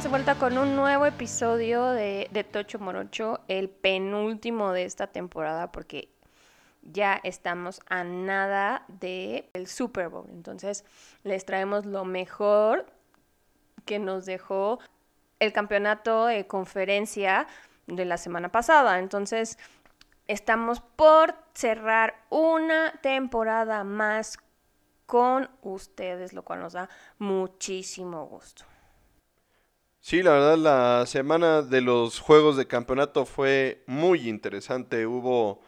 [0.00, 5.08] Estamos de vuelta con un nuevo episodio de, de Tocho Morocho, el penúltimo de esta
[5.08, 6.08] temporada, porque
[6.80, 10.30] ya estamos a nada del el Super Bowl.
[10.30, 10.86] Entonces,
[11.22, 12.86] les traemos lo mejor
[13.84, 14.78] que nos dejó
[15.38, 17.46] el campeonato de conferencia
[17.86, 19.00] de la semana pasada.
[19.00, 19.58] Entonces,
[20.28, 24.38] estamos por cerrar una temporada más
[25.04, 26.88] con ustedes, lo cual nos da
[27.18, 28.69] muchísimo gusto.
[30.02, 35.06] Sí, la verdad, la semana de los juegos de campeonato fue muy interesante.
[35.06, 35.60] Hubo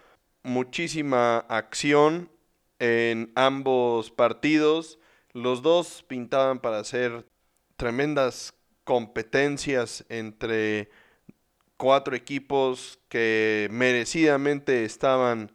[0.43, 2.31] muchísima acción
[2.79, 4.99] en ambos partidos.
[5.33, 7.27] Los dos pintaban para hacer
[7.77, 10.91] tremendas competencias entre
[11.77, 15.53] cuatro equipos que merecidamente estaban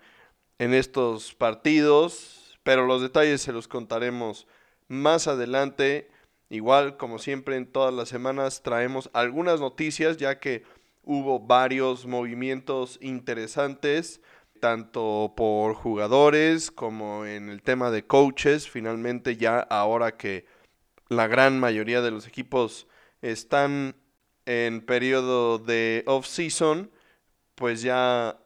[0.60, 4.48] en estos partidos, pero los detalles se los contaremos
[4.88, 6.10] más adelante.
[6.50, 10.64] Igual, como siempre, en todas las semanas traemos algunas noticias, ya que
[11.04, 14.22] hubo varios movimientos interesantes
[14.60, 18.70] tanto por jugadores como en el tema de coaches.
[18.70, 20.46] Finalmente ya ahora que
[21.10, 22.88] la gran mayoría de los equipos
[23.22, 23.96] están
[24.46, 26.92] en periodo de off-season,
[27.56, 28.40] pues ya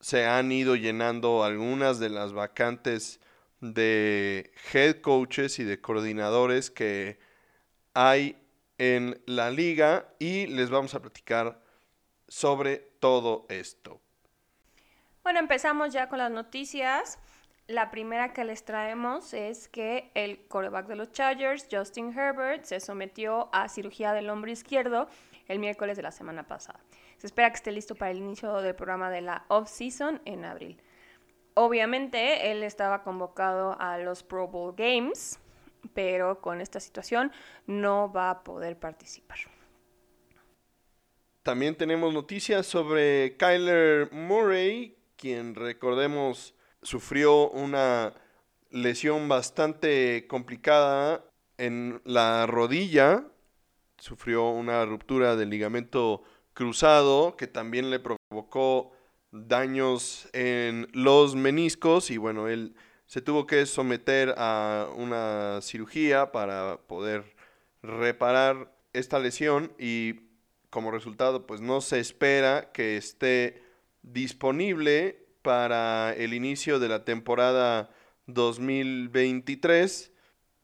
[0.00, 3.20] se han ido llenando algunas de las vacantes
[3.60, 7.18] de head coaches y de coordinadores que
[7.96, 8.36] hay
[8.76, 11.58] en la liga y les vamos a platicar
[12.28, 14.02] sobre todo esto.
[15.22, 17.18] Bueno, empezamos ya con las noticias.
[17.68, 22.80] La primera que les traemos es que el quarterback de los Chargers, Justin Herbert, se
[22.80, 25.08] sometió a cirugía del hombro izquierdo
[25.48, 26.78] el miércoles de la semana pasada.
[27.16, 30.82] Se espera que esté listo para el inicio del programa de la off-season en abril.
[31.54, 35.40] Obviamente, él estaba convocado a los Pro Bowl Games,
[35.92, 37.32] pero con esta situación
[37.66, 39.38] no va a poder participar.
[41.42, 48.14] También tenemos noticias sobre Kyler Murray, quien recordemos sufrió una
[48.70, 51.24] lesión bastante complicada
[51.56, 53.24] en la rodilla,
[53.98, 58.92] sufrió una ruptura del ligamento cruzado que también le provocó
[59.30, 62.74] daños en los meniscos y bueno, él
[63.06, 67.24] se tuvo que someter a una cirugía para poder
[67.82, 70.26] reparar esta lesión y
[70.70, 73.62] como resultado pues no se espera que esté
[74.02, 77.90] disponible para el inicio de la temporada
[78.26, 80.12] 2023.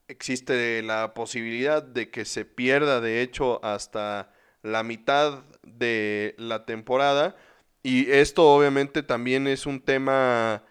[0.09, 4.33] Existe la posibilidad de que se pierda, de hecho, hasta
[4.63, 7.37] la mitad de la temporada.
[7.83, 10.65] Y esto obviamente también es un tema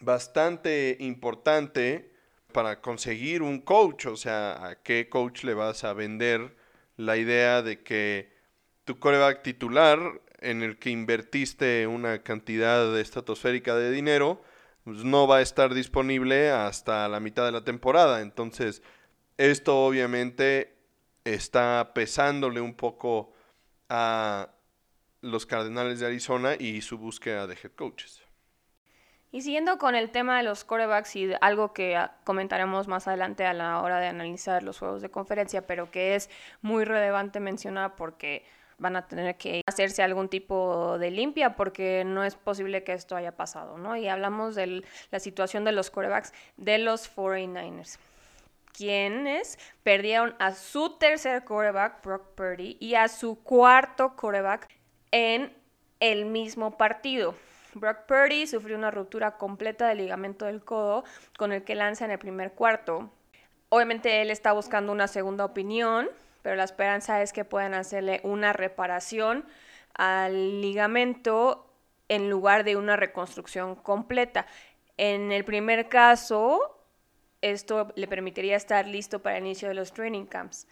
[0.00, 2.12] bastante importante
[2.52, 4.06] para conseguir un coach.
[4.06, 6.56] O sea, ¿a qué coach le vas a vender
[6.96, 8.32] la idea de que
[8.84, 14.42] tu coreback titular en el que invertiste una cantidad estratosférica de dinero,
[14.84, 18.20] pues no va a estar disponible hasta la mitad de la temporada.
[18.20, 18.82] Entonces,
[19.36, 20.76] esto obviamente
[21.24, 23.32] está pesándole un poco
[23.88, 24.50] a
[25.20, 28.22] los Cardenales de Arizona y su búsqueda de head coaches.
[29.30, 33.52] Y siguiendo con el tema de los corebacks y algo que comentaremos más adelante a
[33.52, 36.30] la hora de analizar los juegos de conferencia, pero que es
[36.62, 38.44] muy relevante mencionar porque
[38.78, 43.16] van a tener que hacerse algún tipo de limpia porque no es posible que esto
[43.16, 43.96] haya pasado, ¿no?
[43.96, 47.98] Y hablamos de la situación de los corebacks de los 49ers
[48.78, 54.68] quienes perdieron a su tercer quarterback, Brock Purdy, y a su cuarto quarterback
[55.10, 55.52] en
[55.98, 57.34] el mismo partido.
[57.74, 61.04] Brock Purdy sufrió una ruptura completa del ligamento del codo
[61.36, 63.10] con el que lanza en el primer cuarto.
[63.68, 66.08] Obviamente él está buscando una segunda opinión
[66.42, 69.44] pero la esperanza es que puedan hacerle una reparación
[69.94, 71.70] al ligamento
[72.08, 74.46] en lugar de una reconstrucción completa.
[74.96, 76.80] En el primer caso,
[77.42, 80.66] esto le permitiría estar listo para el inicio de los training camps,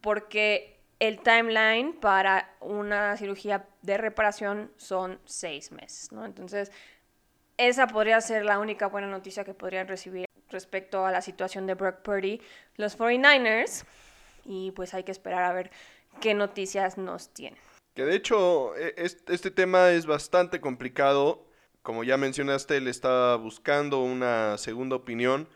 [0.00, 6.24] porque el timeline para una cirugía de reparación son seis meses, ¿no?
[6.24, 6.72] Entonces,
[7.58, 11.74] esa podría ser la única buena noticia que podrían recibir respecto a la situación de
[11.74, 12.40] Brock Purdy.
[12.76, 13.84] Los 49ers
[14.44, 15.70] y pues hay que esperar a ver
[16.20, 17.58] qué noticias nos tienen.
[17.94, 21.46] Que de hecho e, este tema es bastante complicado.
[21.82, 25.48] Como ya mencionaste, él está buscando una segunda opinión,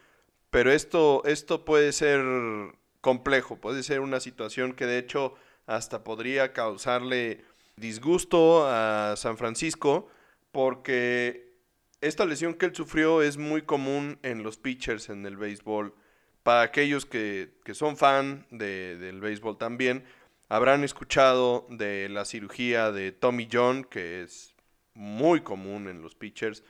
[0.51, 2.21] pero esto, esto puede ser
[3.01, 5.35] complejo, puede ser una situación que de hecho
[5.67, 7.45] hasta podría causarle
[7.77, 10.09] disgusto a San Francisco
[10.53, 11.55] porque
[12.01, 15.95] esta lesión que él sufrió es muy común en los pitchers en el béisbol
[16.43, 20.05] para aquellos que, son fan de, del béisbol también,
[20.51, 24.57] Habrán escuchado de la cirugía de Tommy John, que es
[24.95, 26.65] muy común en los pitchers.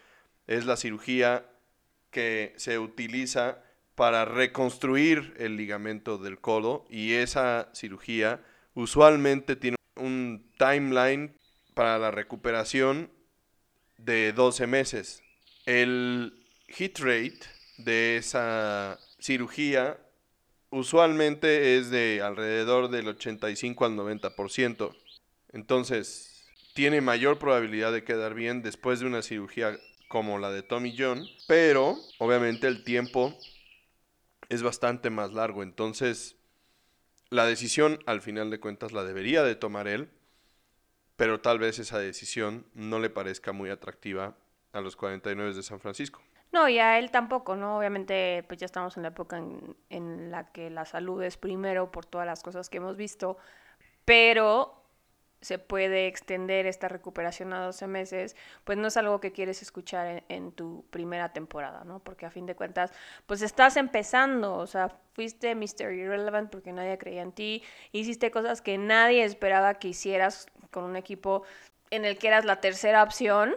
[0.47, 1.47] Es la cirugía
[2.11, 3.62] que se utiliza
[4.00, 8.43] para reconstruir el ligamento del codo y esa cirugía
[8.73, 11.37] usualmente tiene un timeline
[11.75, 13.11] para la recuperación
[13.99, 15.23] de 12 meses.
[15.67, 16.32] El
[16.69, 17.41] hit rate
[17.76, 19.99] de esa cirugía
[20.70, 24.97] usualmente es de alrededor del 85 al 90%.
[25.52, 30.97] Entonces, tiene mayor probabilidad de quedar bien después de una cirugía como la de Tommy
[30.99, 33.37] John, pero obviamente el tiempo
[34.50, 35.62] es bastante más largo.
[35.62, 36.37] Entonces,
[37.31, 40.11] la decisión al final de cuentas la debería de tomar él,
[41.17, 44.37] pero tal vez esa decisión no le parezca muy atractiva
[44.73, 46.20] a los 49 de San Francisco.
[46.52, 47.79] No, y a él tampoco, ¿no?
[47.79, 51.93] Obviamente, pues ya estamos en la época en, en, la que la salud es primero
[51.93, 53.38] por todas las cosas que hemos visto,
[54.05, 54.80] pero
[55.40, 60.22] se puede extender esta recuperación a 12 meses, pues no es algo que quieres escuchar
[60.28, 62.00] en, tu primera temporada, ¿no?
[62.00, 62.92] Porque a fin de cuentas,
[63.26, 65.92] pues estás empezando, o sea, fuiste Mr.
[65.92, 70.96] Irrelevant porque nadie creía en ti, hiciste cosas que nadie esperaba que hicieras con un
[70.96, 71.42] equipo
[71.90, 73.56] en el que eras la tercera opción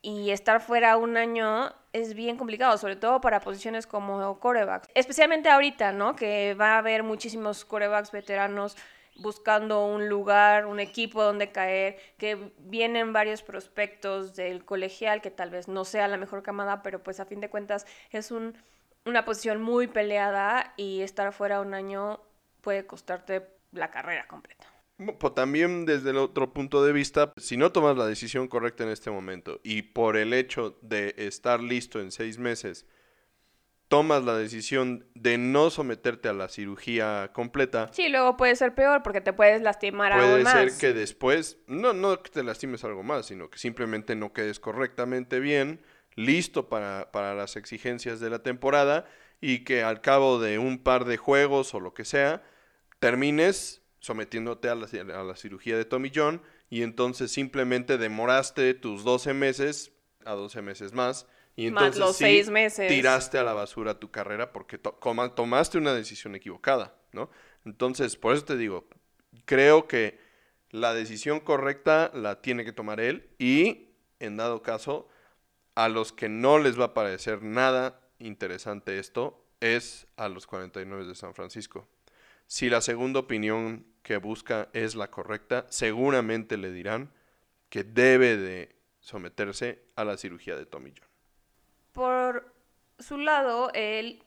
[0.00, 4.88] y estar fuera un año es bien complicado, sobre todo para posiciones como corebacks.
[4.94, 6.16] Especialmente ahorita, ¿no?
[6.16, 8.76] Que va a haber muchísimos corebacks veteranos
[9.16, 15.50] buscando un lugar, un equipo donde caer, que vienen varios prospectos del colegial, que tal
[15.50, 18.56] vez no sea la mejor camada, pero pues a fin de cuentas es un,
[19.04, 22.20] una posición muy peleada y estar fuera un año
[22.60, 24.66] puede costarte la carrera completa.
[25.18, 28.90] Pues también desde el otro punto de vista, si no tomas la decisión correcta en
[28.90, 32.86] este momento y por el hecho de estar listo en seis meses,
[33.92, 37.90] tomas la decisión de no someterte a la cirugía completa.
[37.92, 40.54] Sí, luego puede ser peor porque te puedes lastimar puede aún más.
[40.54, 44.32] Puede ser que después, no, no que te lastimes algo más, sino que simplemente no
[44.32, 45.82] quedes correctamente bien,
[46.14, 49.04] listo para, para las exigencias de la temporada
[49.42, 52.42] y que al cabo de un par de juegos o lo que sea,
[52.98, 56.40] termines sometiéndote a la, a la, cirugía de Tommy John
[56.70, 59.92] y entonces simplemente demoraste tus 12 meses
[60.24, 61.26] a 12 meses más
[61.56, 62.88] y entonces más los sí, seis meses.
[62.88, 64.98] tiraste a la basura tu carrera porque to
[65.34, 67.30] tomaste una decisión equivocada, ¿no?
[67.64, 68.88] Entonces, por eso te digo,
[69.44, 70.18] creo que
[70.70, 75.08] la decisión correcta la tiene que tomar él y, en dado caso,
[75.74, 81.06] a los que no les va a parecer nada interesante esto es a los 49
[81.06, 81.88] de San Francisco.
[82.46, 87.12] Si la segunda opinión que busca es la correcta, seguramente le dirán
[87.68, 91.11] que debe de someterse a la cirugía de Tommy John.
[91.92, 92.52] Por
[92.98, 94.22] su lado, él,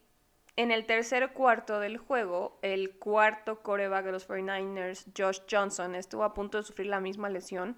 [0.56, 6.24] en el tercer cuarto del juego, el cuarto coreback de los 49ers, Josh Johnson, estuvo
[6.24, 7.78] a punto de sufrir la misma lesión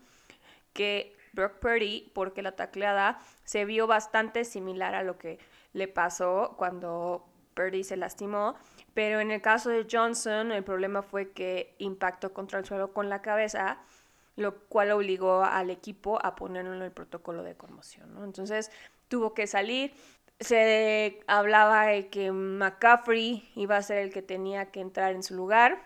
[0.74, 5.40] que Brock Purdy, porque la tacleada se vio bastante similar a lo que
[5.74, 8.56] le pasó cuando Purdy se lastimó.
[8.94, 13.10] Pero en el caso de Johnson, el problema fue que impactó contra el suelo con
[13.10, 13.80] la cabeza,
[14.36, 18.14] lo cual obligó al equipo a ponerlo en el protocolo de conmoción.
[18.14, 18.24] ¿no?
[18.24, 18.72] Entonces
[19.08, 19.94] tuvo que salir.
[20.40, 25.36] Se hablaba de que McCaffrey iba a ser el que tenía que entrar en su
[25.36, 25.84] lugar.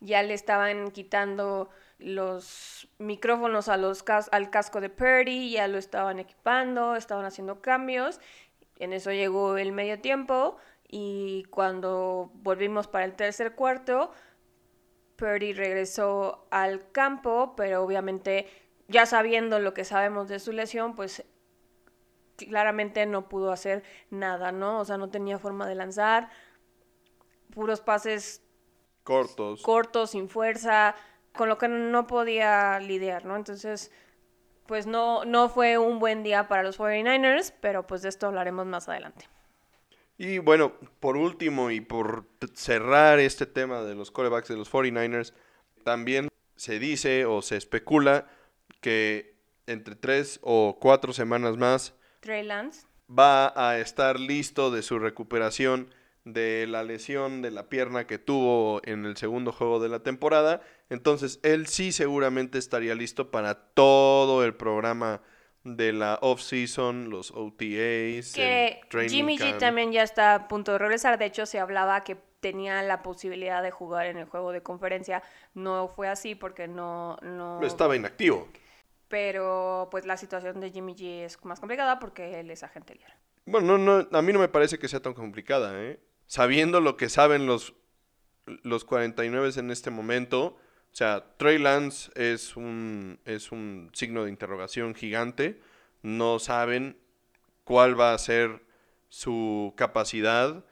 [0.00, 5.78] Ya le estaban quitando los micrófonos a los cas al casco de Purdy, ya lo
[5.78, 8.20] estaban equipando, estaban haciendo cambios.
[8.78, 10.56] En eso llegó el medio tiempo
[10.86, 14.12] y cuando volvimos para el tercer cuarto,
[15.16, 18.46] Purdy regresó al campo, pero obviamente
[18.86, 21.24] ya sabiendo lo que sabemos de su lesión, pues
[22.46, 24.80] claramente no pudo hacer nada, ¿no?
[24.80, 26.30] O sea, no tenía forma de lanzar,
[27.50, 28.42] puros pases
[29.02, 30.94] cortos, cortos, sin fuerza,
[31.34, 33.36] con lo que no podía lidiar, ¿no?
[33.36, 33.90] Entonces,
[34.66, 38.66] pues no, no fue un buen día para los 49ers, pero pues de esto hablaremos
[38.66, 39.28] más adelante.
[40.18, 45.32] Y bueno, por último y por cerrar este tema de los corebacks de los 49ers,
[45.84, 48.26] también se dice o se especula
[48.80, 54.98] que entre tres o cuatro semanas más Trey Lance va a estar listo de su
[54.98, 55.90] recuperación
[56.24, 60.60] de la lesión de la pierna que tuvo en el segundo juego de la temporada.
[60.90, 65.22] Entonces él sí seguramente estaría listo para todo el programa
[65.64, 69.54] de la off-season, los OTAs, que el training Jimmy camp.
[69.54, 71.18] G también ya está a punto de regresar.
[71.18, 75.22] De hecho, se hablaba que tenía la posibilidad de jugar en el juego de conferencia.
[75.54, 77.16] No fue así porque no...
[77.22, 77.60] no...
[77.62, 78.48] Estaba inactivo.
[79.08, 83.12] Pero pues la situación de Jimmy G es más complicada porque él es agente libre.
[83.46, 85.98] Bueno, no, no, a mí no me parece que sea tan complicada, ¿eh?
[86.26, 87.74] Sabiendo lo que saben los,
[88.44, 90.58] los 49 en este momento,
[90.92, 95.60] o sea, Trey Lance es un, es un signo de interrogación gigante.
[96.02, 96.98] No saben
[97.64, 98.62] cuál va a ser
[99.08, 100.64] su capacidad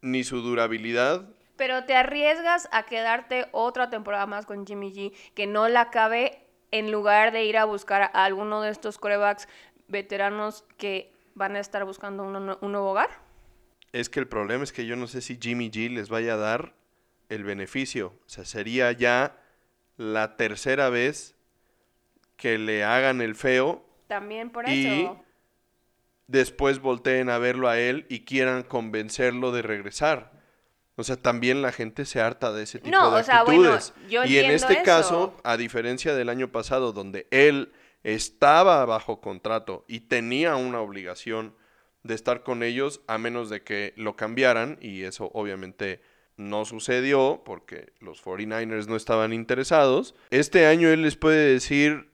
[0.00, 1.28] ni su durabilidad.
[1.56, 6.43] Pero te arriesgas a quedarte otra temporada más con Jimmy G, que no la cabe
[6.74, 9.46] en lugar de ir a buscar a alguno de estos corebacks
[9.86, 13.10] veteranos que van a estar buscando un, un nuevo hogar.
[13.92, 16.36] Es que el problema es que yo no sé si Jimmy G les vaya a
[16.36, 16.74] dar
[17.28, 18.14] el beneficio.
[18.26, 19.36] O sea, sería ya
[19.96, 21.36] la tercera vez
[22.36, 23.86] que le hagan el feo.
[24.08, 25.24] También por y eso.
[26.26, 30.32] después volteen a verlo a él y quieran convencerlo de regresar.
[30.96, 33.72] O sea, también la gente se harta de ese tipo No, de o sea, bueno,
[33.72, 33.94] actitudes.
[34.08, 34.82] yo y en este eso.
[34.84, 37.72] caso, a diferencia del año pasado, donde él
[38.04, 41.54] estaba bajo contrato y tenía una obligación
[42.02, 46.02] de estar con ellos, a menos de que lo cambiaran, y eso obviamente
[46.36, 50.14] no sucedió porque los 49ers no estaban interesados.
[50.30, 52.10] Este año él les puede decir,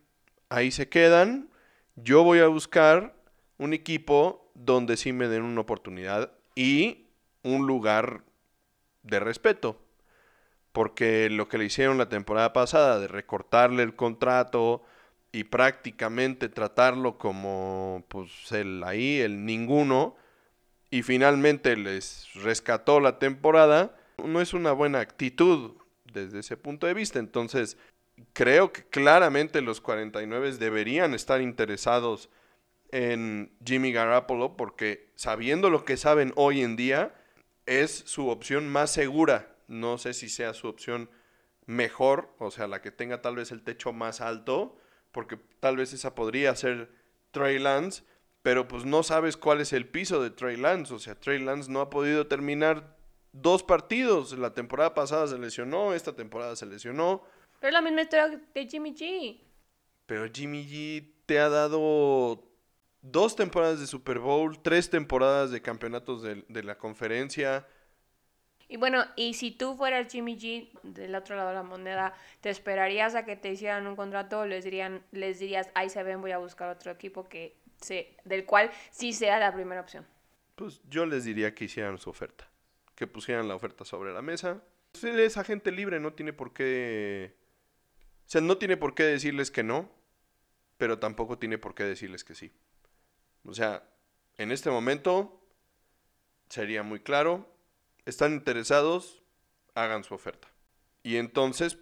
[0.49, 1.51] ahí se quedan,
[1.97, 3.15] yo voy a buscar
[3.59, 7.09] un equipo donde sí me den una oportunidad y
[7.43, 8.23] un lugar
[9.03, 9.81] de respeto.
[10.73, 14.83] Porque lo que le hicieron la temporada pasada de recortarle el contrato
[15.33, 20.17] y prácticamente tratarlo como pues el ahí, el ninguno,
[20.91, 25.73] y finalmente les rescató la temporada, no es una buena actitud
[26.13, 27.19] desde ese punto de vista.
[27.21, 27.77] Entonces,
[28.33, 32.29] creo que claramente los 49 deberían estar interesados
[32.91, 37.15] en Jimmy Garoppolo porque sabiendo lo que saben hoy en día,
[37.67, 39.57] es su opción más segura.
[39.69, 41.11] No sé si sea su opción
[41.67, 44.77] mejor, o sea, la que tenga tal vez el techo más alto,
[45.13, 46.91] porque tal vez esa podría ser
[47.31, 48.03] Trey Lance,
[48.43, 50.95] pero pues no sabes cuál es el piso de Trey Lance.
[50.95, 52.97] O sea, Trey Lance no ha podido terminar
[53.33, 54.37] dos partidos.
[54.39, 57.23] La temporada pasada se lesionó, esta temporada se lesionó.
[57.61, 59.41] Pero es la misma historia de Jimmy G.
[60.07, 62.50] Pero Jimmy G te ha dado
[63.03, 67.67] dos temporadas de Super Bowl, tres temporadas de campeonatos de, de la conferencia.
[68.69, 72.51] Y bueno, y si tú fueras Jimmy G del otro lado de la moneda, ¿te
[72.51, 76.21] esperarías a que te hicieran un contrato o les, dirían, les dirías, ahí se ven,
[76.21, 80.07] voy a buscar otro equipo que se, del cual sí sea la primera opción?
[80.55, 82.49] Pues yo les diría que hicieran su oferta,
[82.95, 84.63] que pusieran la oferta sobre la mesa.
[85.03, 87.35] Él es agente libre, no tiene por qué...
[88.27, 89.91] O sea, no tiene por qué decirles que no,
[90.77, 92.53] pero tampoco tiene por qué decirles que sí.
[93.45, 93.89] O sea,
[94.37, 95.41] en este momento
[96.49, 97.49] sería muy claro,
[98.05, 99.23] están interesados,
[99.75, 100.49] hagan su oferta.
[101.03, 101.79] Y entonces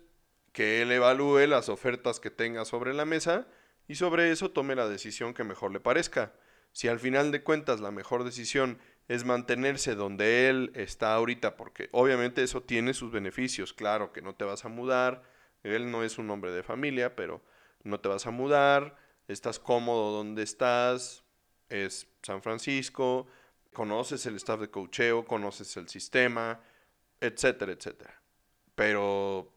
[0.53, 3.47] que él evalúe las ofertas que tenga sobre la mesa
[3.87, 6.35] y sobre eso tome la decisión que mejor le parezca.
[6.73, 11.89] Si al final de cuentas la mejor decisión es mantenerse donde él está ahorita, porque
[11.93, 15.23] obviamente eso tiene sus beneficios, claro que no te vas a mudar,
[15.63, 17.43] él no es un hombre de familia, pero
[17.85, 18.97] no te vas a mudar,
[19.29, 21.25] estás cómodo donde estás,
[21.69, 23.27] es San Francisco,
[23.73, 26.61] conoces el staff de cocheo, conoces el sistema,
[27.21, 28.21] etcétera, etcétera.
[28.75, 29.53] Pero,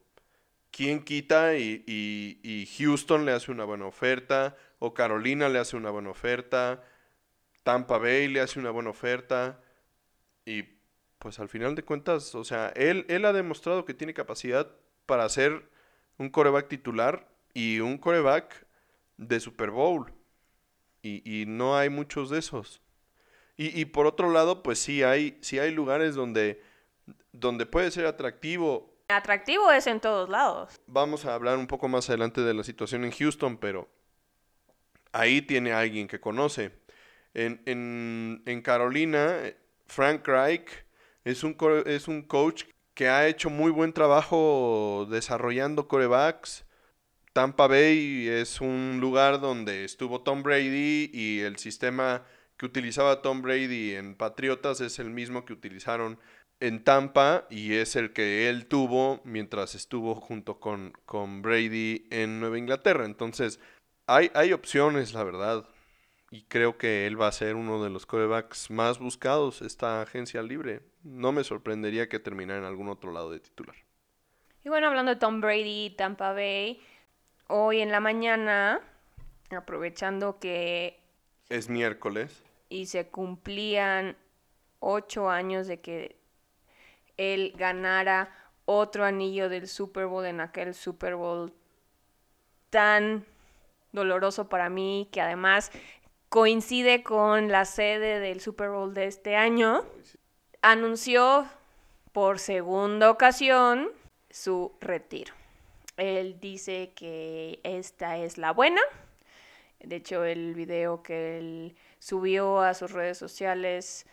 [0.71, 4.55] ¿quién quita y, y, Houston le hace una buena oferta?
[4.79, 6.83] ¿O Carolina le hace una buena oferta?
[7.63, 9.61] ¿Tampa Bay le hace una buena oferta?
[10.45, 10.63] Y
[11.19, 14.75] pues al final de cuentas, o sea, él, él ha demostrado que tiene capacidad
[15.05, 15.69] para ser
[16.17, 18.65] un coreback titular y un coreback
[19.17, 20.11] de Super Bowl.
[21.01, 22.81] Y, y no hay muchos de esos.
[23.57, 26.61] Y, y, por otro lado, pues sí hay, sí hay lugares donde,
[27.31, 28.95] donde puede ser atractivo.
[29.09, 30.79] Atractivo es en todos lados.
[30.87, 33.89] Vamos a hablar un poco más adelante de la situación en Houston, pero
[35.11, 36.71] ahí tiene alguien que conoce.
[37.33, 39.37] En, en, en Carolina,
[39.87, 40.69] Frank Reich
[41.23, 41.55] es un,
[41.85, 46.65] es un coach que ha hecho muy buen trabajo desarrollando corebacks.
[47.33, 52.25] Tampa Bay es un lugar donde estuvo Tom Brady y el sistema
[52.57, 56.19] que utilizaba Tom Brady en Patriotas es el mismo que utilizaron
[56.59, 62.41] en Tampa y es el que él tuvo mientras estuvo junto con, con Brady en
[62.41, 63.05] Nueva Inglaterra.
[63.05, 63.61] Entonces,
[64.07, 65.65] hay, hay opciones, la verdad.
[66.31, 70.43] Y creo que él va a ser uno de los corebacks más buscados esta agencia
[70.43, 70.81] libre.
[71.03, 73.75] No me sorprendería que terminara en algún otro lado de titular.
[74.63, 76.79] Y bueno, hablando de Tom Brady Tampa Bay,
[77.51, 78.79] hoy en la mañana,
[79.49, 80.99] aprovechando que...
[81.49, 82.43] Es miércoles.
[82.69, 84.15] Y se cumplían
[84.79, 86.17] ocho años de que
[87.17, 88.33] él ganara
[88.65, 91.53] otro anillo del Super Bowl en aquel Super Bowl
[92.69, 93.25] tan
[93.91, 95.71] doloroso para mí, que además
[96.29, 99.83] coincide con la sede del Super Bowl de este año,
[100.61, 101.45] anunció
[102.13, 103.89] por segunda ocasión
[104.29, 105.40] su retiro.
[106.01, 108.81] Él dice que esta es la buena.
[109.79, 114.07] De hecho, el video que él subió a sus redes sociales,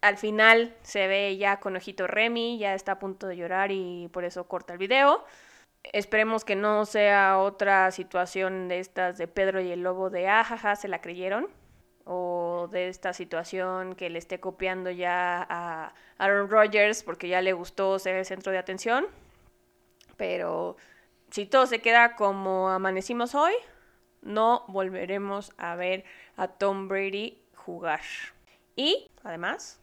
[0.00, 4.08] al final se ve ya con ojito Remy, ya está a punto de llorar y
[4.12, 5.24] por eso corta el video.
[5.84, 10.74] Esperemos que no sea otra situación de estas de Pedro y el lobo de ajaja,
[10.74, 11.46] se la creyeron.
[12.04, 17.52] O de esta situación que le esté copiando ya a Aaron Rodgers porque ya le
[17.52, 19.06] gustó ser el centro de atención.
[20.16, 20.76] Pero
[21.30, 23.52] si todo se queda como amanecimos hoy,
[24.22, 26.04] no volveremos a ver
[26.36, 28.00] a Tom Brady jugar.
[28.76, 29.80] Y, además,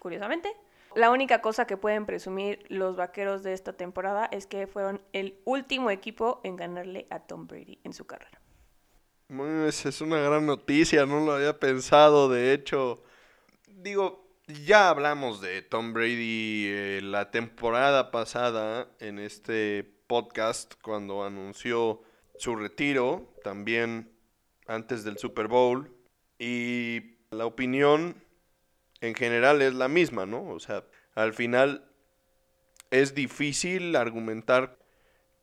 [0.00, 0.54] curiosamente,
[0.94, 5.38] la única cosa que pueden presumir los vaqueros de esta temporada es que fueron el
[5.44, 8.40] último equipo en ganarle a Tom Brady en su carrera.
[9.28, 13.02] es una gran noticia, no lo había pensado, de hecho.
[13.68, 22.02] Digo, ya hablamos de Tom Brady eh, la temporada pasada en este podcast cuando anunció
[22.36, 24.12] su retiro, también
[24.66, 25.90] antes del Super Bowl.
[26.38, 28.22] Y la opinión
[29.00, 30.50] en general es la misma, ¿no?
[30.50, 31.90] O sea, al final
[32.90, 34.76] es difícil argumentar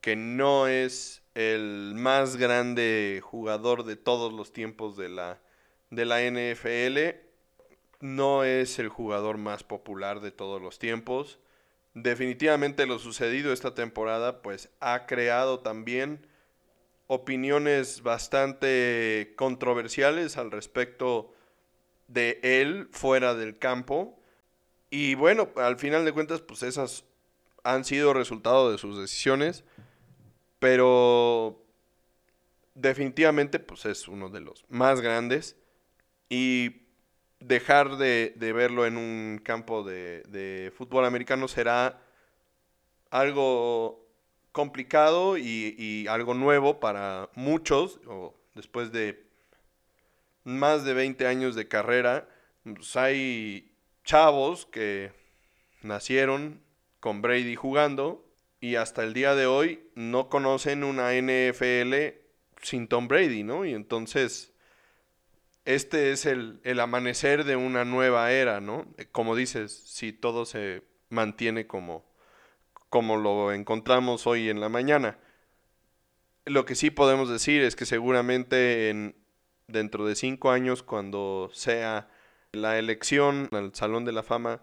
[0.01, 5.41] que no es el más grande jugador de todos los tiempos de la,
[5.89, 7.17] de la NFL.
[8.01, 11.39] No es el jugador más popular de todos los tiempos.
[12.01, 16.25] Definitivamente lo sucedido esta temporada pues ha creado también
[17.07, 21.33] opiniones bastante controversiales al respecto
[22.07, 24.17] de él fuera del campo.
[24.89, 27.03] Y bueno, al final de cuentas, pues esas
[27.63, 29.63] han sido resultado de sus decisiones.
[30.59, 31.65] Pero
[32.75, 35.57] definitivamente, pues es uno de los más grandes.
[36.29, 36.88] Y
[37.39, 42.01] dejar de, verlo en un campo de, de fútbol americano será
[43.09, 44.09] algo
[44.51, 49.25] complicado y, algo nuevo para muchos, o después de
[50.43, 52.27] más de 20 años de carrera,
[52.63, 53.71] pues hay
[54.03, 55.11] chavos que
[55.81, 56.61] nacieron
[56.99, 58.25] con Brady jugando
[58.59, 61.93] y hasta el día de hoy no conocen una NFL
[62.61, 63.65] sin Tom Brady, ¿no?
[63.65, 64.51] Y entonces,
[65.75, 68.87] este es el, el amanecer de una nueva era, ¿no?
[69.11, 72.09] Como dices, si todo se mantiene como
[72.89, 75.19] como lo encontramos hoy en la mañana.
[76.45, 79.15] Lo que sí podemos decir es que seguramente en,
[79.67, 82.09] dentro de cinco años, cuando sea
[82.51, 84.61] la elección al Salón de la Fama,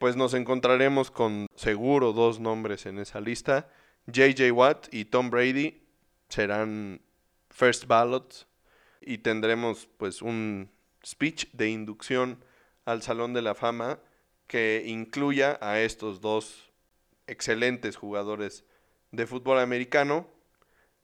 [0.00, 3.68] pues nos encontraremos con seguro dos nombres en esa lista.
[4.06, 5.86] JJ Watt y Tom Brady
[6.28, 7.00] serán
[7.50, 8.48] first ballots
[9.00, 10.70] y tendremos pues un
[11.04, 12.44] speech de inducción
[12.84, 14.00] al Salón de la Fama
[14.46, 16.70] que incluya a estos dos
[17.26, 18.64] excelentes jugadores
[19.12, 20.26] de fútbol americano.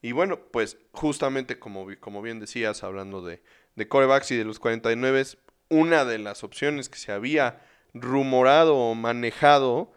[0.03, 3.43] Y bueno, pues justamente como, como bien decías, hablando de,
[3.77, 5.25] de corebacks y de los 49,
[5.69, 7.63] una de las opciones que se había
[7.95, 9.93] rumorado o manejado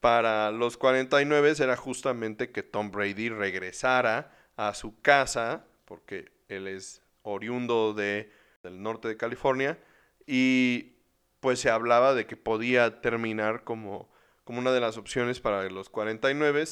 [0.00, 7.02] para los 49 era justamente que Tom Brady regresara a su casa, porque él es
[7.28, 8.30] oriundo de,
[8.62, 9.78] del norte de California,
[10.26, 10.96] y
[11.40, 14.08] pues se hablaba de que podía terminar como
[14.48, 16.64] como una de las opciones para los 49.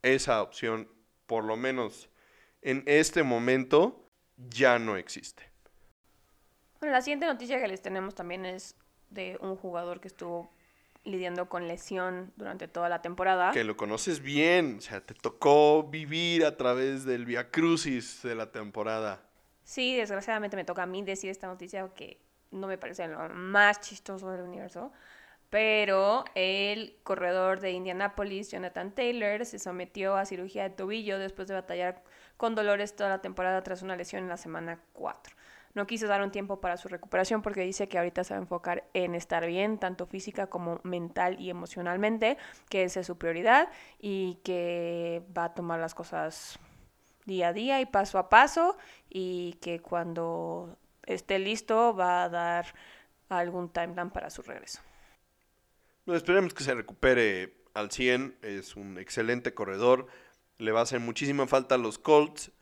[0.00, 0.88] Esa opción,
[1.26, 2.08] por lo menos
[2.62, 4.08] en este momento,
[4.38, 5.42] ya no existe.
[6.78, 8.74] Bueno, la siguiente noticia que les tenemos también es
[9.10, 10.54] de un jugador que estuvo
[11.04, 13.52] lidiando con lesión durante toda la temporada.
[13.52, 18.34] Que lo conoces bien, o sea, te tocó vivir a través del Via Crucis de
[18.34, 19.29] la temporada.
[19.70, 23.80] Sí, desgraciadamente me toca a mí decir esta noticia que no me parece lo más
[23.80, 24.90] chistoso del universo
[25.48, 31.54] pero el corredor de Indianapolis, Jonathan Taylor, se sometió a cirugía de tobillo después de
[31.54, 32.02] batallar
[32.36, 35.36] con dolores toda la temporada tras una lesión en la semana 4.
[35.74, 38.42] No quiso dar un tiempo para su recuperación porque dice que ahorita se va a
[38.42, 43.68] enfocar en estar bien, tanto física como mental y emocionalmente, que esa es su prioridad
[44.00, 46.58] y que va a tomar las cosas
[47.26, 48.76] día a día y paso a paso
[49.08, 52.66] y que cuando esté listo va a dar
[53.28, 54.80] algún timeline para su regreso
[56.14, 58.38] esperemos que se recupere al 100.
[58.42, 60.06] Es un excelente corredor.
[60.58, 62.52] Le va a hacer muchísima falta a los Colts,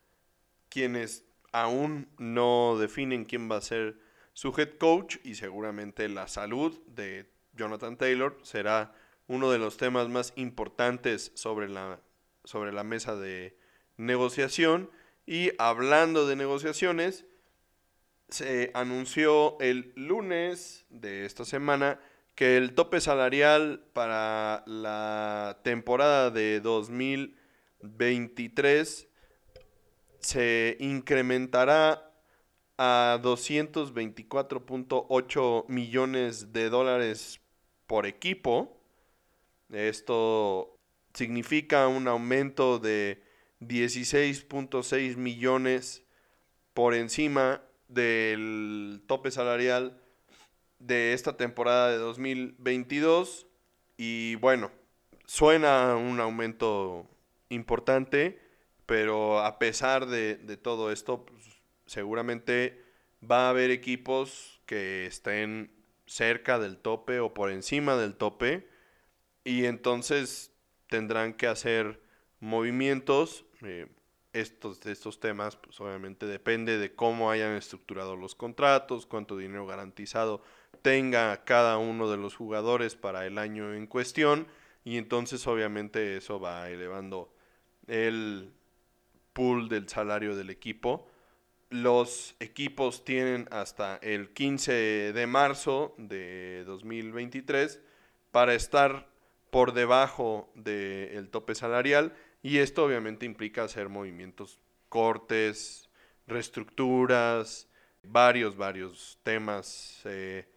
[0.69, 3.99] quienes aún no definen quién va a ser
[4.33, 8.93] su head coach y seguramente la salud de Jonathan Taylor será
[9.27, 11.99] uno de los temas más importantes sobre la,
[12.43, 13.57] sobre la mesa de
[13.99, 14.89] negociación.
[15.27, 17.25] Y hablando de negociaciones,
[18.29, 21.99] se anunció el lunes de esta semana
[22.33, 27.37] que el tope salarial para la temporada de 2020
[27.81, 29.07] 2023
[30.19, 32.11] se incrementará
[32.77, 37.41] a 224.8 millones de dólares
[37.87, 38.79] por equipo.
[39.71, 40.77] Esto
[41.13, 43.21] significa un aumento de
[43.61, 46.03] 16.6 millones
[46.73, 50.01] por encima del tope salarial
[50.79, 53.47] de esta temporada de 2022.
[53.97, 54.71] Y bueno,
[55.25, 57.07] suena un aumento
[57.49, 58.39] importante,
[58.85, 61.43] pero a pesar de, todo esto, pues,
[61.85, 62.83] seguramente
[63.29, 65.71] va a haber equipos que estén
[66.05, 68.67] cerca del tope o por encima del tope
[69.43, 70.51] y entonces
[70.87, 72.01] tendrán que hacer
[72.39, 73.45] movimientos.
[73.61, 73.87] Eh,
[74.31, 80.41] estos, estos temas, pues obviamente depende de cómo hayan estructurado los contratos, cuánto dinero garantizado
[80.81, 84.47] tenga cada uno de los jugadores para el año en cuestión
[84.83, 87.33] y entonces obviamente eso va elevando
[87.87, 88.53] el
[89.33, 91.07] pool del salario del equipo.
[91.69, 97.79] Los equipos tienen hasta el 15 de marzo de 2023
[98.31, 99.07] para estar
[99.51, 105.89] por debajo del tope salarial y esto obviamente implica hacer movimientos cortes,
[106.27, 107.69] reestructuras,
[108.03, 110.47] varios, varios temas eh,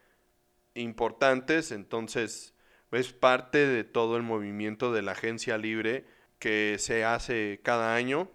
[0.74, 1.72] importantes.
[1.72, 2.54] Entonces,
[2.92, 6.04] es parte de todo el movimiento de la agencia libre
[6.38, 8.30] que se hace cada año.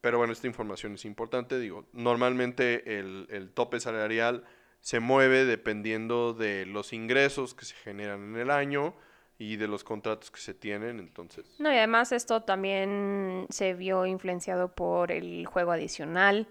[0.00, 1.58] Pero bueno, esta información es importante.
[1.58, 4.44] Digo, normalmente el, el tope salarial
[4.80, 8.94] se mueve dependiendo de los ingresos que se generan en el año
[9.38, 11.46] y de los contratos que se tienen, entonces.
[11.58, 16.48] No, y además esto también se vio influenciado por el juego adicional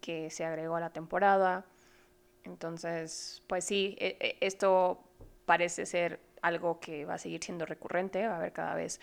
[0.00, 1.64] que se agregó a la temporada.
[2.42, 5.04] Entonces, pues sí, e, e, esto
[5.46, 9.00] parece ser algo que va a seguir siendo recurrente, va a haber cada vez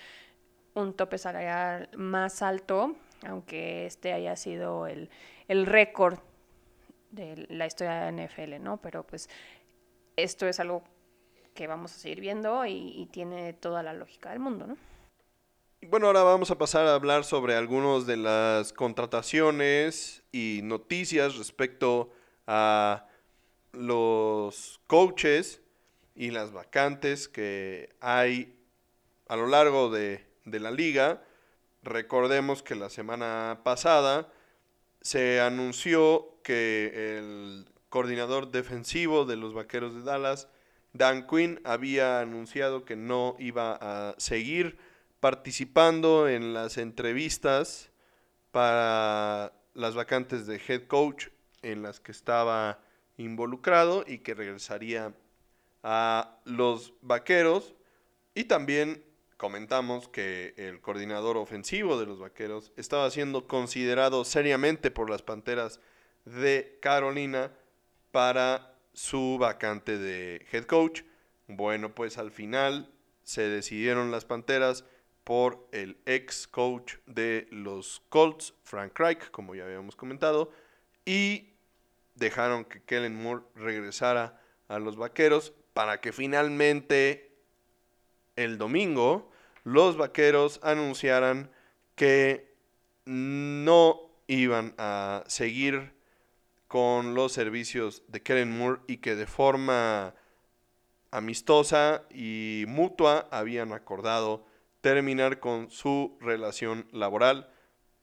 [0.73, 5.09] un tope salarial más alto, aunque este haya sido el,
[5.47, 6.19] el récord
[7.11, 8.77] de la historia de la NFL, ¿no?
[8.77, 9.29] Pero pues
[10.17, 10.83] esto es algo
[11.55, 14.77] que vamos a seguir viendo y, tiene toda la lógica del mundo, ¿no?
[15.81, 22.11] Bueno, ahora vamos a pasar a hablar sobre algunas de las contrataciones y noticias respecto
[22.45, 23.07] a
[23.71, 25.61] los coaches
[26.15, 28.57] y las vacantes que hay
[29.27, 31.23] a lo largo de, de la liga.
[31.83, 34.27] Recordemos que la semana pasada
[35.01, 40.49] se anunció que el coordinador defensivo de los Vaqueros de Dallas
[40.95, 44.77] Dan Quinn había anunciado que no iba a seguir
[45.19, 47.91] participando en las entrevistas
[48.51, 51.27] para las vacantes de head coach
[51.63, 52.79] en las que estaba
[53.17, 55.13] involucrado y que regresaría
[55.83, 57.75] a los vaqueros.
[58.33, 59.03] Y también
[59.35, 65.81] comentamos que el coordinador ofensivo de los vaqueros estaba siendo considerado seriamente por las Panteras
[66.23, 67.51] de Carolina
[68.11, 71.03] para su vacante de head coach.
[71.47, 72.91] Bueno, pues al final
[73.23, 74.85] se decidieron las Panteras
[75.23, 80.51] por el ex coach de los Colts, Frank Reich, como ya habíamos comentado,
[81.03, 81.49] y
[82.15, 87.31] dejaron que Kellen Moore regresara a los Vaqueros para que finalmente
[88.35, 89.31] el domingo
[89.63, 91.51] los Vaqueros anunciaran
[91.95, 92.53] que
[93.05, 95.94] no iban a seguir
[96.67, 100.15] con los servicios de Kellen Moore y que de forma
[101.11, 104.45] amistosa y mutua habían acordado
[104.81, 107.49] terminar con su relación laboral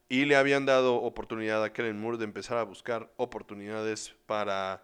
[0.09, 4.83] y le habían dado oportunidad a Kellen Moore de empezar a buscar oportunidades para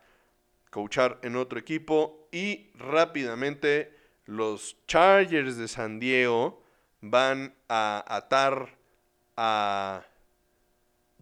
[0.69, 6.61] coachar en otro equipo y rápidamente los Chargers de San Diego
[7.01, 8.77] van a atar
[9.35, 10.05] a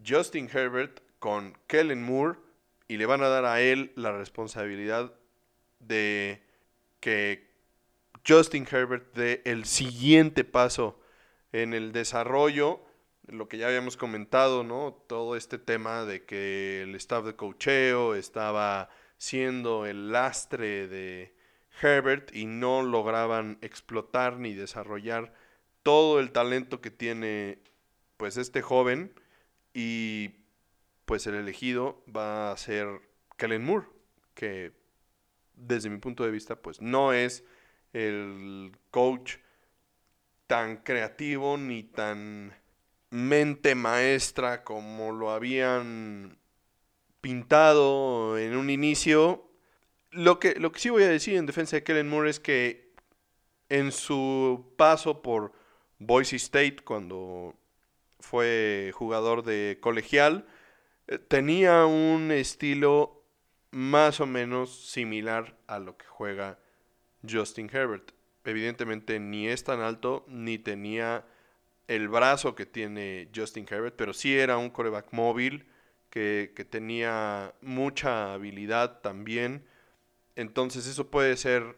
[0.06, 2.47] Justin Herbert con Kellen Moore
[2.88, 5.14] y le van a dar a él la responsabilidad
[5.80, 6.42] de
[7.00, 7.50] que
[8.28, 11.00] Justin Herbert dé el siguiente paso
[11.52, 12.82] en el desarrollo,
[13.28, 15.04] lo que ya habíamos comentado, ¿no?
[15.08, 21.36] Todo este tema de que el staff de cocheo estaba siendo el lastre de
[21.82, 25.34] Herbert y no lograban explotar ni desarrollar
[25.84, 27.60] todo el talento que tiene
[28.18, 29.14] pues este joven
[29.74, 30.32] y
[31.08, 33.00] pues el elegido va a ser
[33.38, 33.88] Kellen Moore,
[34.34, 34.74] que
[35.54, 37.46] desde mi punto de vista, pues no es
[37.94, 39.38] el coach
[40.48, 42.54] tan creativo ni tan
[43.10, 46.40] mente maestra como lo habían
[47.22, 49.50] pintado en un inicio.
[50.12, 52.94] Lo que, lo que sí voy a decir en defensa de Kellen Moore es que
[53.70, 55.54] en su paso por
[56.00, 57.56] Boise State cuando
[58.20, 60.46] fue jugador de colegial.
[61.08, 63.24] Eh, tenía un estilo
[63.72, 66.60] más o menos similar a lo que juega
[67.28, 68.12] Justin Herbert.
[68.44, 71.26] Evidentemente ni es tan alto ni tenía
[71.88, 75.66] el brazo que tiene Justin Herbert, pero sí era un coreback móvil
[76.10, 79.66] que, que tenía mucha habilidad también.
[80.36, 81.78] Entonces eso puede ser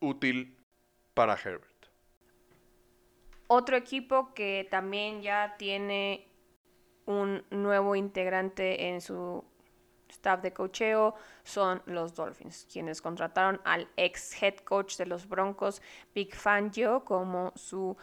[0.00, 0.56] útil
[1.14, 1.72] para Herbert.
[3.48, 6.31] Otro equipo que también ya tiene
[7.06, 9.44] un nuevo integrante en su
[10.08, 15.82] staff de cocheo son los Dolphins, quienes contrataron al ex head coach de los Broncos,
[16.14, 17.96] Big Fangio, como su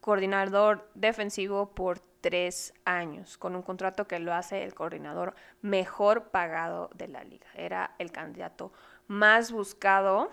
[0.00, 6.90] coordinador defensivo por tres años, con un contrato que lo hace el coordinador mejor pagado
[6.94, 7.46] de la liga.
[7.54, 8.72] Era el candidato
[9.08, 10.30] más buscado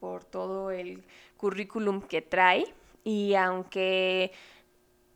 [0.00, 1.04] por todo el
[1.36, 2.72] currículum que trae
[3.04, 4.32] y aunque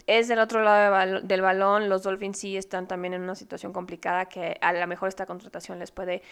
[0.06, 4.26] es del otro lado del balón, los Dolphins sí están también en una situación complicada
[4.26, 6.22] que a lo mejor esta contratación les puede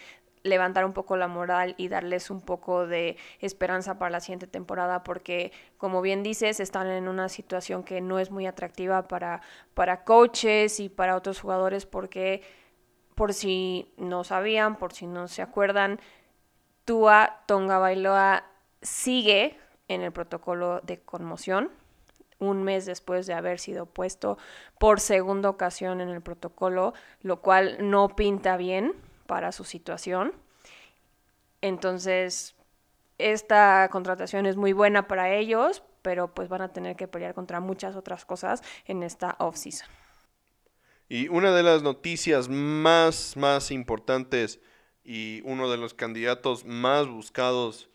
[0.43, 5.03] levantar un poco la moral y darles un poco de esperanza para la siguiente temporada
[5.03, 9.41] porque como bien dices están en una situación que no es muy atractiva para,
[9.73, 12.43] para coaches y para otros jugadores porque
[13.15, 15.99] por si no sabían, por si no se acuerdan,
[16.85, 18.45] Tua Tonga Bailoa
[18.81, 19.57] sigue
[19.87, 21.71] en el protocolo de conmoción
[22.39, 24.37] un mes después de haber sido puesto
[24.79, 28.93] por segunda ocasión en el protocolo, lo cual no pinta bien
[29.27, 30.33] para su situación.
[31.61, 32.55] Entonces,
[33.17, 37.59] esta contratación es muy buena para ellos, pero pues van a tener que pelear contra
[37.59, 39.87] muchas otras cosas en esta offseason.
[41.07, 44.59] Y una de las noticias más, más importantes
[45.03, 47.89] y uno de los candidatos más buscados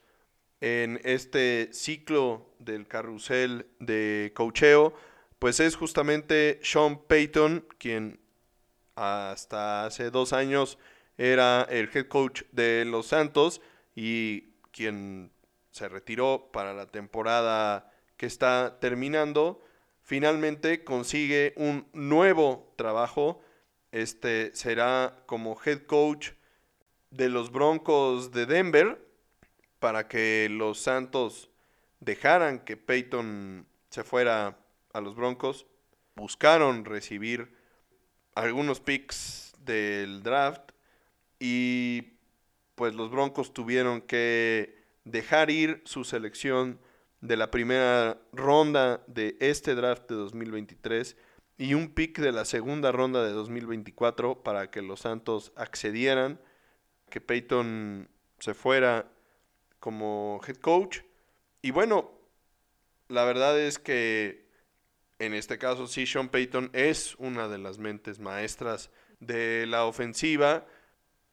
[0.61, 4.95] en este ciclo del carrusel de cocheo,
[5.39, 8.21] pues es justamente Sean Payton, quien
[8.95, 10.79] hasta hace dos años
[11.17, 13.61] era el head coach de los Santos
[13.95, 15.33] y quien
[15.71, 19.63] se retiró para la temporada que está terminando,
[20.03, 23.43] finalmente consigue un nuevo trabajo.
[23.93, 26.31] Este será como head coach
[27.11, 29.05] de los Broncos de Denver
[29.79, 31.50] para que los Santos
[32.01, 34.59] dejaran que Peyton se fuera
[34.93, 35.67] a los Broncos.
[36.17, 37.55] Buscaron recibir
[38.35, 40.73] algunos picks del draft
[41.39, 42.15] y
[42.75, 46.81] pues los Broncos tuvieron que dejar ir su selección
[47.21, 51.17] de la primera ronda de este draft de 2023
[51.59, 56.41] y un pick de la segunda ronda de 2024 para que los Santos accedieran
[57.11, 58.09] que Peyton
[58.39, 59.11] se fuera
[59.79, 61.01] como head coach.
[61.63, 62.11] Y bueno,
[63.09, 64.51] la verdad es que
[65.21, 70.67] en este caso sí, Sean Payton es una de las mentes maestras de la ofensiva.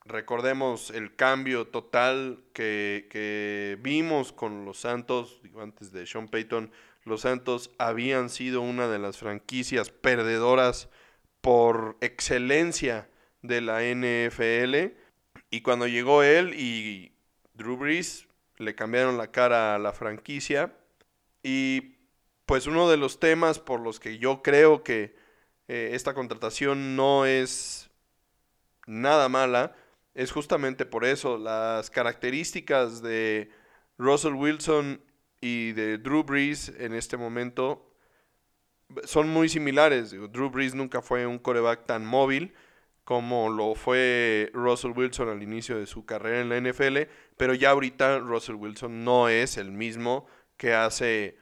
[0.04, 5.42] Recordemos el cambio total que, vimos con los Santos.
[5.58, 6.70] antes de Sean Payton,
[7.06, 10.90] los Santos habían sido una de las franquicias perdedoras
[11.40, 13.10] por excelencia
[13.42, 14.98] de la NFL.
[15.50, 17.13] Y cuando llegó él y
[17.54, 18.27] Drew Brees,
[18.58, 20.76] le cambiaron la cara a la franquicia.
[21.43, 21.96] Y
[22.46, 25.15] pues uno de los temas por los que yo creo que
[25.67, 27.89] eh, esta contratación no es
[28.86, 29.76] nada mala
[30.17, 31.38] es justamente por eso.
[31.38, 33.52] Las características de
[33.98, 35.00] Russell Wilson
[35.39, 37.93] y de Drew Brees en este momento
[39.04, 40.12] son muy similares.
[40.12, 42.56] Drew Brees nunca fue un coreback tan móvil
[43.08, 47.70] como lo fue Russell Wilson al inicio de su carrera en la NFL, pero ya
[47.70, 51.38] ahorita Russell Wilson no es el mismo que hace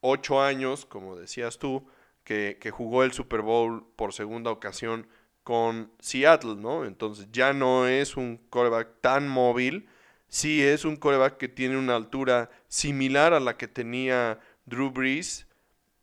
[0.00, 1.86] ocho años, como decías tú,
[2.24, 5.06] que, jugó el Super Bowl por segunda ocasión
[5.44, 6.86] con Seattle, ¿no?
[6.86, 9.90] Entonces ya no es un coreback tan móvil,
[10.28, 15.46] sí es un coreback que tiene una altura similar a la que tenía Drew Brees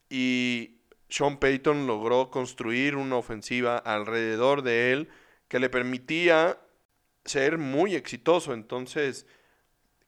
[0.08, 0.79] y
[1.10, 5.10] sean Payton logró construir una ofensiva alrededor de él
[5.48, 6.60] que le permitía
[7.26, 8.54] ser muy exitoso.
[8.54, 9.26] Entonces,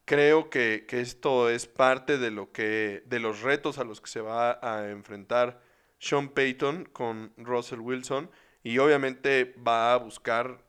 [0.06, 3.04] creo que, esto es parte de lo que.
[3.08, 5.62] de los retos a los que se va a enfrentar
[6.00, 8.30] Sean Payton con Russell Wilson.
[8.64, 10.64] Y obviamente va a buscar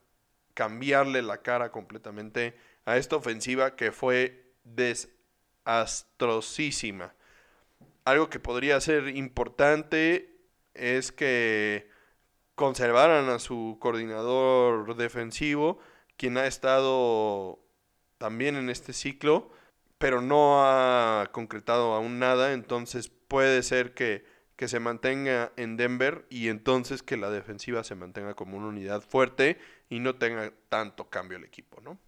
[0.55, 2.55] cambiarle la cara completamente
[2.87, 7.15] a esta ofensiva que fue desastrosísima
[8.05, 10.37] algo que podría ser importante
[10.75, 11.89] es que
[12.55, 15.79] conservaran a su coordinador defensivo,
[16.17, 17.59] quien ha estado
[18.19, 19.51] también en este ciclo,
[19.99, 24.25] pero no ha concretado aún nada, entonces puede ser que,
[24.57, 29.01] que se mantenga en Denver y entonces que la defensiva se mantenga como una unidad
[29.01, 31.99] fuerte y no tenga tanto cambio el equipo, ¿no?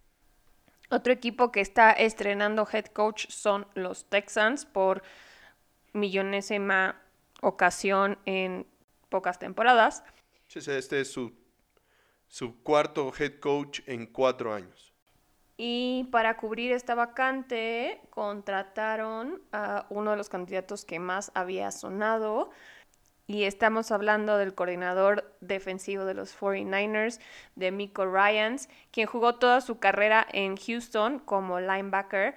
[0.89, 5.01] Otro equipo que está estrenando head coach son los Texans por
[5.95, 7.01] millonésima
[7.41, 8.67] ocasión en
[9.09, 10.03] pocas temporadas.
[10.53, 11.33] Este es su,
[12.27, 14.93] su cuarto head coach en cuatro años.
[15.57, 22.51] Y para cubrir esta vacante contrataron a uno de los candidatos que más había sonado.
[23.27, 27.19] Y estamos hablando del coordinador defensivo de los 49ers,
[27.55, 32.35] de Miko Ryans, quien jugó toda su carrera en Houston como linebacker,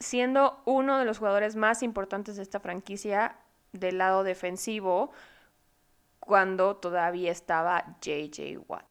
[0.00, 3.36] siendo uno de los jugadores más importantes de esta franquicia
[3.72, 5.12] del lado defensivo
[6.18, 8.84] cuando todavía estaba JJ Watt.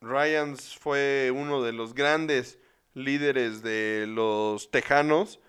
[0.00, 2.58] Ryans fue uno de los grandes
[2.94, 5.40] líderes de los Tejanos,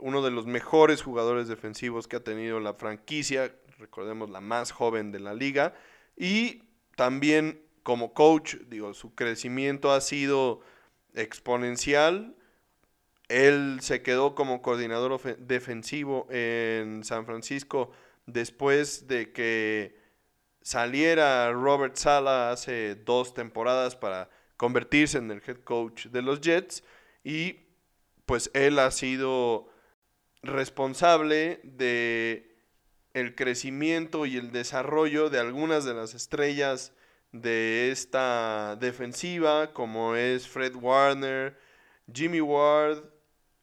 [0.00, 5.12] uno de los mejores jugadores defensivos que ha tenido la franquicia, recordemos la más joven
[5.12, 5.74] de la liga,
[6.16, 6.64] y
[6.96, 10.60] también como coach, digo, su crecimiento ha sido
[11.14, 12.34] exponencial.
[13.32, 17.90] Él se quedó como coordinador defensivo en San Francisco
[18.26, 19.96] después de que
[20.60, 26.84] saliera Robert Sala hace dos temporadas para convertirse en el head coach de los Jets
[27.24, 27.60] y
[28.26, 29.68] pues él ha sido
[30.42, 32.54] responsable de
[33.14, 36.92] el crecimiento y el desarrollo de algunas de las estrellas
[37.32, 41.58] de esta defensiva como es Fred Warner,
[42.12, 43.11] Jimmy Ward,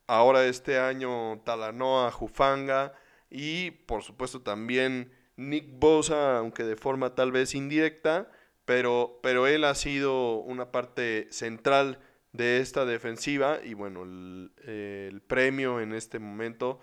[0.09, 2.93] ahora este año Talanoa Jufanga
[3.29, 8.29] y por supuesto también Nick Bosa, aunque de forma tal vez indirecta,
[8.65, 11.99] pero, pero él ha sido una parte central
[12.33, 16.79] de esta defensiva y bueno, el, premio en este momento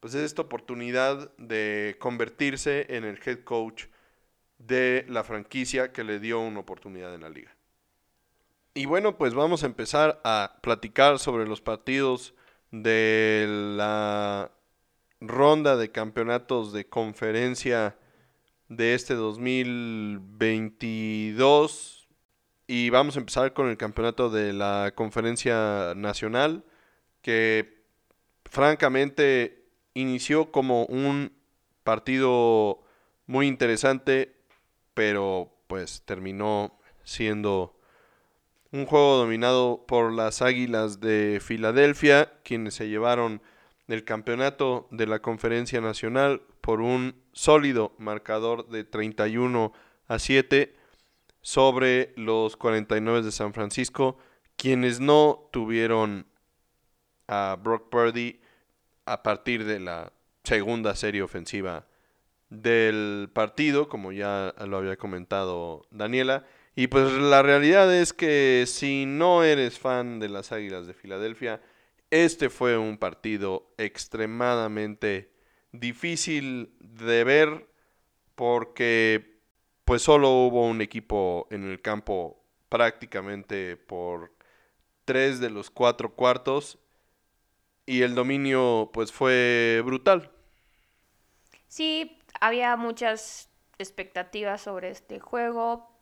[0.00, 3.84] pues es esta oportunidad de convertirse en el head coach
[4.58, 7.56] de la franquicia que le dio una oportunidad en la liga.
[8.74, 12.34] Y bueno, pues vamos a empezar a platicar sobre los partidos
[12.82, 14.50] de la
[15.20, 17.96] ronda de campeonatos de conferencia
[18.68, 22.08] de este 2022
[22.66, 26.64] y vamos a empezar con el campeonato de la conferencia nacional
[27.22, 27.84] que
[28.44, 31.32] francamente inició como un
[31.84, 32.82] partido
[33.26, 34.34] muy interesante
[34.94, 37.78] pero pues terminó siendo
[38.74, 43.40] un juego dominado por las Águilas de Filadelfia quienes se llevaron
[43.86, 49.72] el campeonato de la conferencia nacional por un sólido marcador de 31
[50.08, 50.74] a 7
[51.40, 54.18] sobre los 49 de San Francisco,
[54.56, 56.26] quienes no tuvieron
[57.28, 58.40] a Brock Purdy
[59.06, 61.86] a partir de la segunda serie ofensiva
[62.50, 66.44] del partido, como ya lo había comentado Daniela.
[66.76, 71.60] Y pues la realidad es que si no eres fan de las Águilas de Filadelfia,
[72.10, 75.30] este fue un partido extremadamente
[75.72, 77.68] difícil de ver
[78.34, 79.40] porque
[79.84, 84.32] pues solo hubo un equipo en el campo prácticamente por
[85.04, 86.78] tres de los cuatro cuartos
[87.86, 90.30] y el dominio pues fue brutal.
[91.68, 95.93] Sí, había muchas expectativas sobre este juego.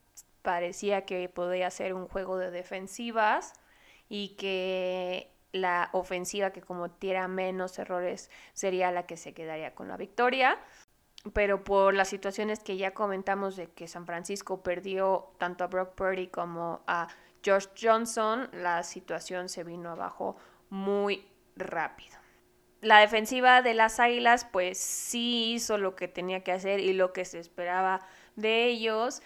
[0.42, 3.54] Parecía que podía ser un juego de defensivas
[4.08, 9.96] y que la ofensiva que cometiera menos errores sería la que se quedaría con la
[9.96, 10.58] victoria.
[11.32, 15.94] Pero por las situaciones que ya comentamos de que San Francisco perdió tanto a Brock
[15.94, 17.06] Purdy como a
[17.44, 20.36] Josh Johnson, la situación se vino abajo
[20.68, 22.16] muy rápido.
[22.80, 27.12] La defensiva de las Águilas pues sí hizo lo que tenía que hacer y lo
[27.12, 28.00] que se esperaba
[28.34, 29.22] de ellos,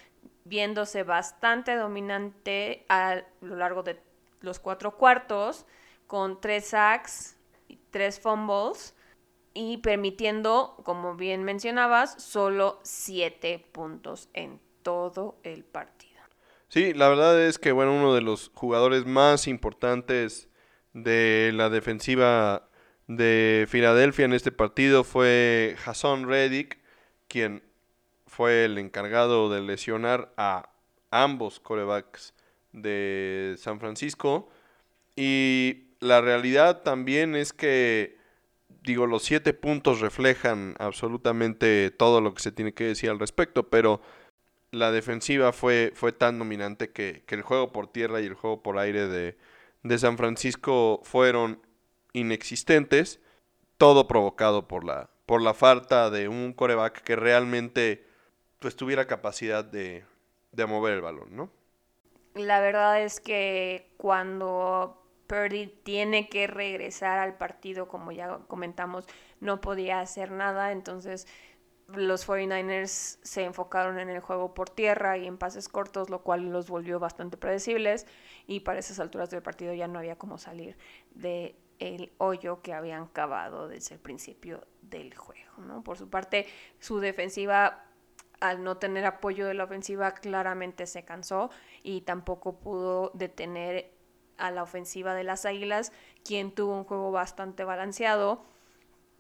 [0.49, 4.01] viéndose bastante dominante a lo largo de
[4.41, 5.67] los cuatro cuartos
[6.07, 7.37] con tres sacks,
[7.91, 8.95] tres fumbles
[9.55, 16.07] y permitiendo, como bien mencionabas, solo siete puntos en todo el partido.
[16.69, 20.49] Sí, la verdad es que bueno, uno de los jugadores más importantes
[20.93, 22.69] de la defensiva
[23.07, 26.79] de Filadelfia en este partido fue Jason Reddick,
[27.29, 27.63] quien
[28.37, 30.69] fue el encargado de lesionar a
[31.11, 32.35] ambos corebacks
[32.73, 34.51] de San Francisco.
[35.17, 38.19] Y la realidad también es que,
[38.83, 43.71] digo, los siete puntos reflejan absolutamente todo lo que se tiene que decir al respecto,
[43.71, 44.03] pero
[44.71, 48.77] la defensiva fue, fue tan dominante que, el juego por tierra y el juego por
[48.79, 49.39] aire de,
[49.83, 51.63] de San Francisco fueron
[52.13, 53.19] inexistentes,
[53.79, 58.05] todo provocado por la, por la falta de un coreback que realmente
[58.59, 60.05] pues, tuviera capacidad de,
[60.53, 61.51] de mover el balón, ¿no?
[62.35, 69.07] La verdad es que cuando Purdy tiene que regresar al partido, como ya comentamos,
[69.41, 71.27] no podía hacer nada, entonces
[71.95, 76.51] los 49ers se enfocaron en el juego por tierra y en pases cortos, lo cual
[76.51, 78.07] los volvió bastante predecibles
[78.47, 80.77] y para esas alturas del partido ya no había cómo salir
[81.15, 85.53] de el hoyo que habían cavado desde el principio del juego.
[85.59, 85.83] ¿no?
[85.83, 86.47] Por su parte,
[86.81, 87.86] su defensiva,
[88.41, 91.51] al no tener apoyo de la ofensiva, claramente se cansó
[91.83, 93.91] y tampoco pudo detener
[94.39, 95.93] a la ofensiva de las Águilas,
[96.25, 98.45] quien tuvo un juego bastante balanceado,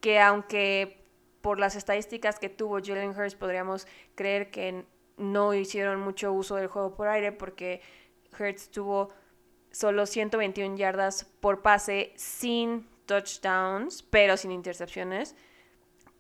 [0.01, 1.05] que aunque
[1.41, 4.85] por las estadísticas que tuvo Jalen Hurts podríamos creer que
[5.17, 7.81] no hicieron mucho uso del juego por aire porque
[8.39, 9.11] Hurts tuvo
[9.71, 15.37] solo 121 yardas por pase sin touchdowns, pero sin intercepciones.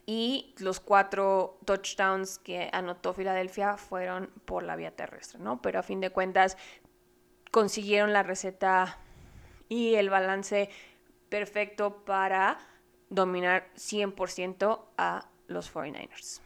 [0.06, 5.60] Y los cuatro touchdowns que anotó Filadelfia fueron por la vía terrestre, ¿no?
[5.60, 6.56] Pero a fin de cuentas
[7.50, 8.98] consiguieron la receta
[9.68, 10.70] y el balance
[11.28, 12.58] perfecto para
[13.08, 16.40] dominar 100% a los 49ers.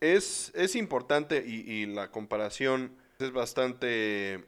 [0.00, 4.46] Es, es importante y, la comparación es bastante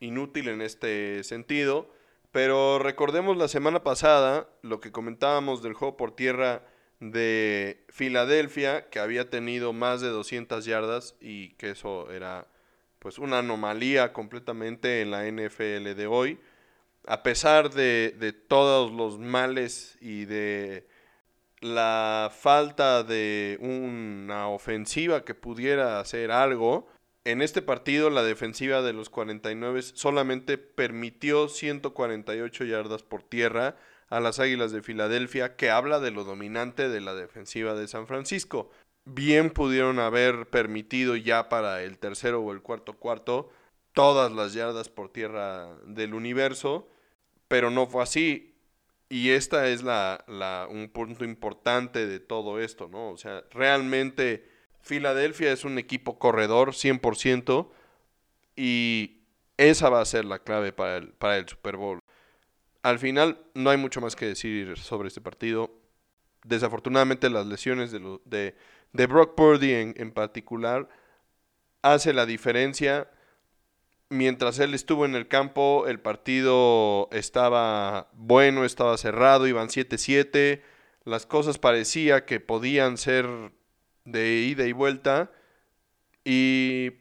[0.00, 1.90] inútil en este sentido,
[2.30, 6.62] pero recordemos la semana pasada lo que comentábamos del juego por tierra
[7.10, 12.46] de Filadelfia, que había tenido más de 200 yardas y que eso era
[12.98, 16.40] pues una anomalía completamente en la NFL de hoy.
[17.06, 20.86] A pesar de, todos los males y de
[21.60, 26.88] la falta de una ofensiva que pudiera hacer algo,
[27.24, 33.76] en este partido la defensiva de los 49 solamente permitió 148 yardas por tierra
[34.08, 38.06] a las Águilas de Filadelfia, que habla de lo dominante de la defensiva de San
[38.06, 38.70] Francisco.
[39.04, 43.50] Bien pudieron haber permitido ya para el tercero o el cuarto cuarto
[43.92, 46.88] todas las yardas por tierra del universo
[47.48, 48.56] pero no fue así.
[49.08, 53.10] Y esta es la, la, un punto importante de todo esto, ¿no?
[53.10, 54.48] O sea, realmente
[54.80, 57.70] Filadelfia es un equipo corredor 100%
[58.56, 59.20] y
[59.56, 62.00] esa va a ser la clave para el, para el Super Bowl.
[62.84, 65.72] Al final no hay mucho más que decir sobre este partido.
[66.44, 68.54] Desafortunadamente las lesiones de, de,
[68.92, 70.88] de Brock Purdy en, en particular
[71.82, 73.10] hace la diferencia
[74.10, 80.62] mientras él estuvo en el campo, el partido estaba bueno, estaba cerrado, iban 7-7,
[81.04, 83.26] las cosas parecía que podían ser
[84.04, 85.30] de ida y vuelta
[86.24, 86.92] y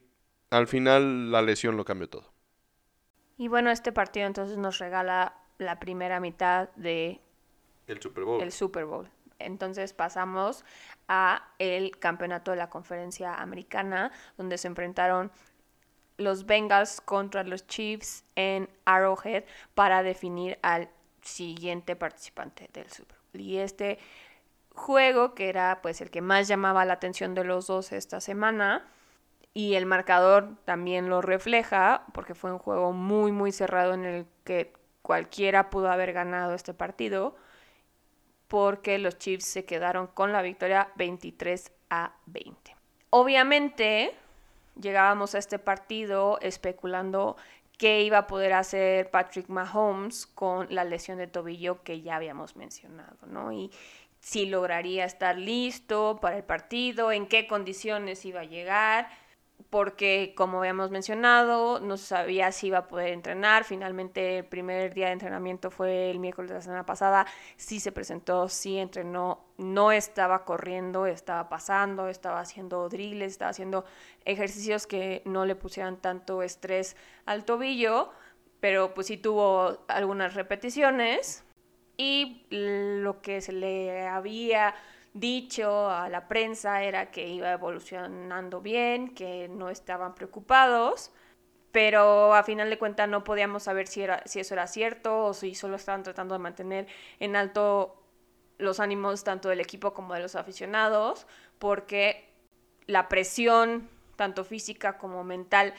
[0.49, 2.33] al final la lesión lo cambió todo.
[3.37, 7.21] Y bueno, este partido entonces nos regala la primera mitad de
[7.87, 8.41] el Super Bowl.
[8.41, 9.09] El Super Bowl.
[9.39, 10.63] Entonces pasamos
[11.07, 15.31] a el campeonato de la conferencia americana, donde se enfrentaron
[16.17, 19.43] los Bengals contra los Chiefs en Arrowhead
[19.73, 20.89] para definir al
[21.21, 23.41] siguiente participante del Super Bowl.
[23.41, 23.99] Y este
[24.75, 28.87] juego, que era pues el que más llamaba la atención de los dos esta semana,
[29.55, 34.25] y el marcador también lo refleja, porque fue un juego muy, muy cerrado en el
[34.43, 34.73] que
[35.03, 37.35] cualquiera pudo haber ganado este partido,
[38.47, 42.75] porque los Chiefs se quedaron con la victoria 23 a 20.
[43.11, 44.15] Obviamente,
[44.79, 47.37] llegábamos a este partido especulando
[47.77, 52.55] qué iba a poder hacer Patrick Mahomes con la lesión de tobillo que ya habíamos
[52.55, 53.51] mencionado, ¿no?
[53.51, 53.71] Y
[54.19, 59.09] si lograría estar listo para el partido, en qué condiciones iba a llegar
[59.69, 63.63] porque como habíamos mencionado, no sabía si iba a poder entrenar.
[63.63, 67.25] Finalmente el primer día de entrenamiento fue el miércoles de la semana pasada.
[67.57, 73.85] Sí se presentó, sí entrenó, no estaba corriendo, estaba pasando, estaba haciendo drills, estaba haciendo
[74.25, 76.95] ejercicios que no le pusieran tanto estrés
[77.25, 78.11] al tobillo,
[78.59, 81.43] pero pues sí tuvo algunas repeticiones.
[81.95, 84.73] Y lo que se le había
[85.13, 91.11] dicho a la prensa era que iba evolucionando bien, que no estaban preocupados,
[91.71, 95.33] pero a final de cuentas no podíamos saber si, era, si eso era cierto o
[95.33, 96.87] si solo estaban tratando de mantener
[97.19, 97.99] en alto
[98.57, 101.27] los ánimos tanto del equipo como de los aficionados,
[101.59, 102.29] porque
[102.85, 105.73] la presión, tanto física como mental,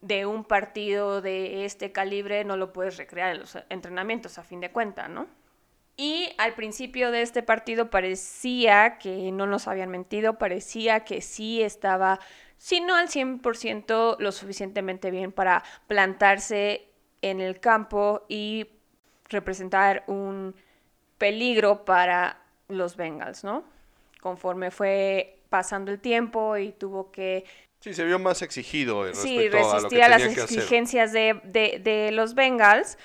[0.00, 4.60] de un partido de este calibre no lo puedes recrear en los entrenamientos, a fin
[4.60, 5.26] de cuentas, ¿no?
[5.96, 11.62] Y al principio de este partido parecía que no nos habían mentido, parecía que sí
[11.62, 12.18] estaba,
[12.58, 16.88] si no al 100%, lo suficientemente bien para plantarse
[17.22, 18.66] en el campo y
[19.28, 20.54] representar un
[21.16, 23.64] peligro para los Bengals, ¿no?
[24.20, 27.44] Conforme fue pasando el tiempo y tuvo que
[27.78, 32.34] Sí, se vio más exigido respecto sí, resistir a, las exigencias de, de, de, los
[32.34, 32.96] Bengals.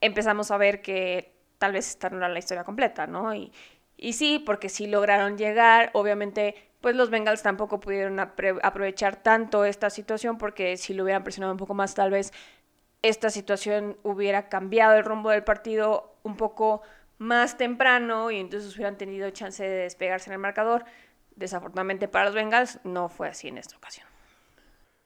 [0.00, 1.31] Empezamos a ver que
[1.62, 3.32] tal vez esta no era la historia completa, ¿no?
[3.32, 3.52] Y,
[3.96, 5.90] y sí, porque sí lograron llegar.
[5.92, 11.52] Obviamente, pues los Bengals tampoco pudieron aprovechar tanto esta situación porque si lo hubieran presionado
[11.52, 12.32] un poco más, tal vez
[13.02, 16.82] esta situación hubiera cambiado el rumbo del partido un poco
[17.18, 20.84] más temprano y entonces hubieran tenido chance de despegarse en el marcador.
[21.36, 24.08] Desafortunadamente para los Bengals no fue así en esta ocasión.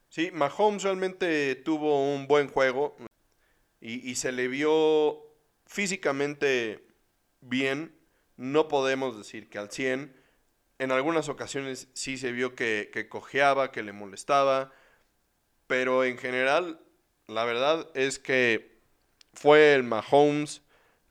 [0.08, 2.96] Sí, Mahomes realmente tuvo un buen juego
[3.80, 5.25] y, se le vio
[5.66, 6.86] físicamente
[7.40, 7.94] bien.
[8.36, 10.14] No podemos decir que al 100.
[10.78, 14.72] En algunas ocasiones sí se vio que, que cojeaba, que le molestaba.
[15.66, 16.80] Pero en general,
[17.26, 18.80] la verdad es que
[19.32, 20.62] fue el Mahomes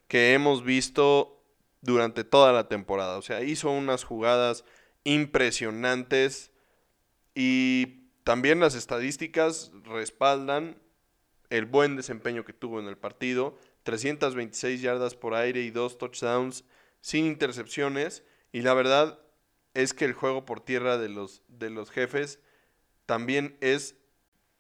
[0.08, 1.44] que hemos visto
[1.82, 3.18] durante toda la temporada.
[3.18, 4.66] O sea, hizo unas jugadas
[5.04, 6.52] impresionantes
[7.34, 10.78] y también las estadísticas respaldan
[11.50, 13.58] el buen desempeño que tuvo en el partido.
[13.86, 16.66] 326 yardas por aire y dos touchdowns
[17.00, 18.24] sin intercepciones.
[18.52, 19.20] Y la verdad
[19.74, 22.40] es que el juego por tierra de los, de los jefes
[23.06, 23.96] también es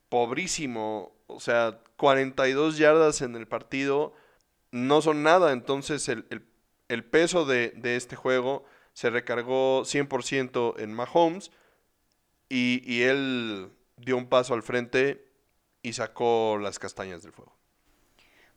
[0.07, 1.13] pobrísimo.
[1.27, 4.13] O sea, 42 yardas en el partido
[4.71, 5.51] no son nada.
[5.51, 6.25] Entonces el,
[6.87, 8.63] el peso de, de, este juego
[8.93, 11.51] se recargó 100% en Mahomes
[12.49, 15.27] y, él dio un paso al frente
[15.81, 17.55] y sacó las castañas del fuego.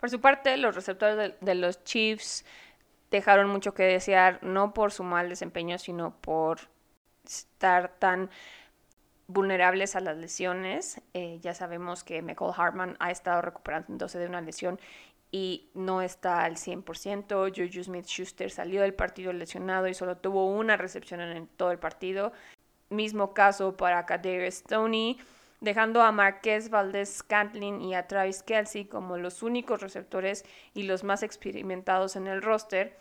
[0.00, 2.44] Por su parte, los receptores de, los Chiefs
[3.10, 6.60] dejaron mucho que desear, no por su mal desempeño, sino por
[7.24, 8.30] estar tan
[9.26, 11.00] vulnerables a las lesiones.
[11.14, 14.78] Eh, ya sabemos que Michael Hartman ha estado recuperándose de una lesión
[15.30, 17.52] y no está al 100%.
[17.54, 22.32] Juju Smith-Schuster salió del partido lesionado y solo tuvo una recepción en todo el partido.
[22.88, 25.18] Mismo caso para Kadarius Stoney,
[25.60, 30.44] dejando a Marquez Valdez Scantlin y a Travis Kelsey como los únicos receptores
[30.74, 32.96] y los más experimentados en el roster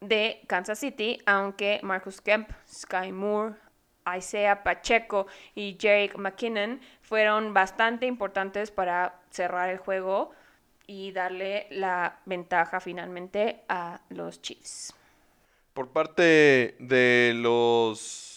[0.00, 3.54] de Kansas City, aunque Marcus Kemp, Sky Moore,
[4.16, 10.30] Isaiah Pacheco y Jake McKinnon fueron bastante importantes para cerrar el juego
[10.86, 14.94] y darle la ventaja finalmente a los Chiefs.
[15.74, 18.27] Por parte de los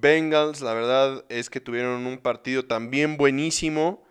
[0.00, 4.04] Bengals, la verdad es que tuvieron un partido también buenísimo.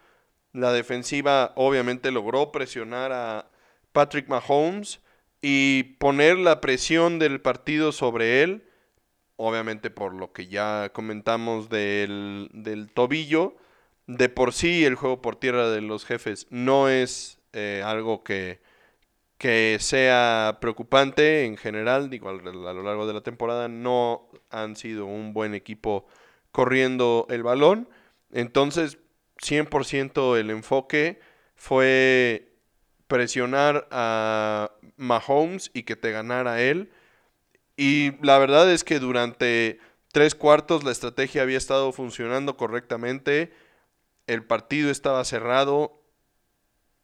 [0.53, 3.49] La defensiva obviamente logró presionar a
[3.91, 5.01] Patrick Mahomes
[5.41, 8.63] y poner la presión del partido sobre él.
[9.37, 13.55] Obviamente por lo que ya comentamos del, del tobillo.
[14.07, 18.61] De por sí el juego por tierra de los jefes no es eh, algo que,
[19.41, 25.07] que sea preocupante en general, digo, a lo largo de la temporada no han sido
[25.07, 26.05] un buen equipo
[26.51, 27.89] corriendo el balón.
[28.31, 28.99] Entonces,
[29.41, 31.19] 100% el enfoque
[31.55, 32.53] fue
[33.07, 36.91] presionar a Mahomes y que te ganara él.
[37.75, 39.79] Y la verdad es que durante
[40.11, 43.51] tres cuartos la estrategia había estado funcionando correctamente.
[44.27, 46.00] El partido estaba cerrado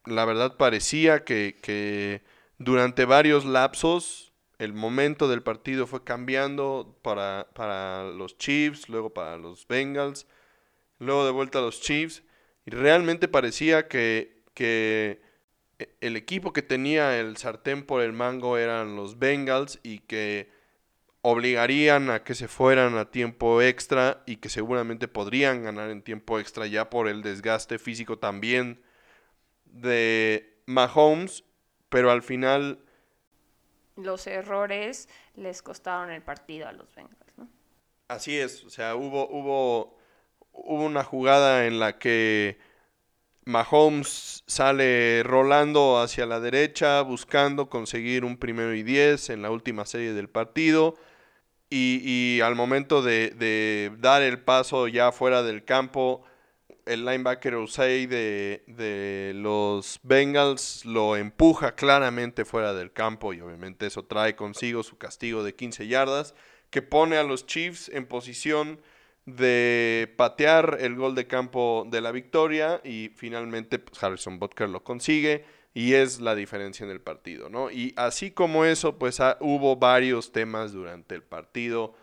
[0.07, 2.23] la verdad parecía que,
[2.57, 9.37] durante varios lapsos el momento del partido fue cambiando para, para, los Chiefs, luego para
[9.37, 10.25] los Bengals,
[10.97, 12.23] luego de vuelta a los Chiefs.
[12.65, 15.21] Y realmente parecía que, que
[16.01, 20.49] el equipo que tenía el sartén por el mango eran los Bengals y que
[21.21, 26.39] obligarían a que se fueran a tiempo extra y que seguramente podrían ganar en tiempo
[26.39, 28.81] extra ya por el desgaste físico también
[29.81, 31.43] de Mahomes,
[31.89, 32.79] pero al final...
[33.95, 37.49] Los errores les costaron el partido a los Bengals, ¿no?
[38.07, 39.97] Así es, o sea, hubo, hubo,
[40.51, 42.57] hubo una jugada en la que
[43.47, 49.85] Mahomes sale rolando hacia la derecha, buscando conseguir un primero y diez en la última
[49.85, 50.95] serie del partido.
[51.69, 56.23] Y, y al momento de, de, dar el paso ya fuera del campo,
[56.87, 63.87] el linebacker Osei de, de, los Bengals lo empuja claramente fuera del campo y obviamente
[63.87, 66.35] eso trae consigo su castigo de 15 yardas
[66.69, 68.79] que pone a los Chiefs en posición
[69.25, 74.83] de patear el gol de campo de la victoria y finalmente pues, Harrison Butker lo
[74.83, 77.69] consigue y es la diferencia en el partido, ¿no?
[77.69, 81.93] Y así como eso, pues hubo varios temas durante el partido.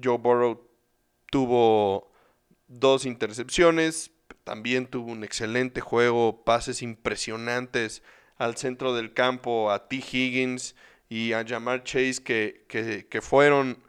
[0.00, 0.68] Joe Burrow
[1.30, 2.12] tuvo
[2.68, 4.12] dos intercepciones,
[4.48, 8.02] también tuvo un excelente juego, pases impresionantes
[8.38, 9.96] al centro del campo a T.
[9.96, 10.74] Higgins
[11.10, 13.84] y a Jamar Chase que, que, fueron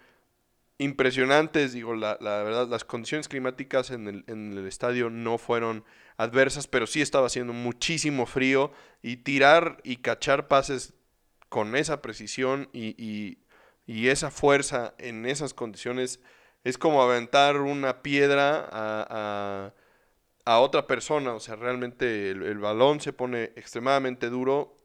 [0.77, 1.71] impresionantes.
[1.71, 5.85] Digo, la, la, verdad, las condiciones climáticas en el, en el estadio no fueron
[6.17, 10.93] adversas, pero sí estaba haciendo muchísimo frío y tirar y cachar pases
[11.47, 13.37] con esa precisión y,
[13.87, 16.19] esa fuerza en esas condiciones
[16.65, 19.73] es como aventar una piedra a,
[20.49, 21.33] a, otra persona.
[21.33, 24.75] O sea, realmente el, el, balón se pone extremadamente duro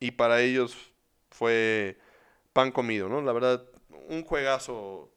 [0.00, 0.92] y para ellos
[1.30, 1.98] fue
[2.52, 3.20] pan comido, ¿no?
[3.20, 3.62] La verdad,
[4.08, 5.10] un juegazo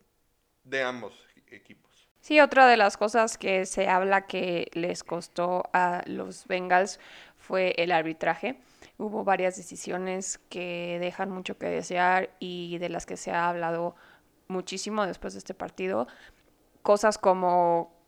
[0.63, 1.13] de ambos
[1.51, 1.91] equipos.
[2.21, 6.99] Sí, otra de las cosas que se habla que les costó a los Bengals
[7.38, 8.59] fue el arbitraje.
[8.97, 13.95] Hubo varias decisiones que dejan mucho que desear y de las que se ha hablado
[14.47, 16.07] muchísimo después de este partido.
[16.84, 18.00] Cosas como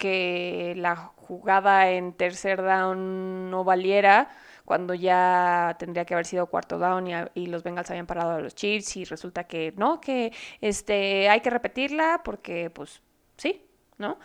[0.00, 4.30] que la jugada en tercer down no valiera
[4.64, 8.54] cuando ya tendría que haber sido cuarto down y, los Bengals habían parado a los
[8.54, 10.32] Chiefs y resulta que no, que
[10.62, 13.02] este hay que repetirla porque pues
[13.36, 13.62] sí,
[13.98, 14.18] ¿no?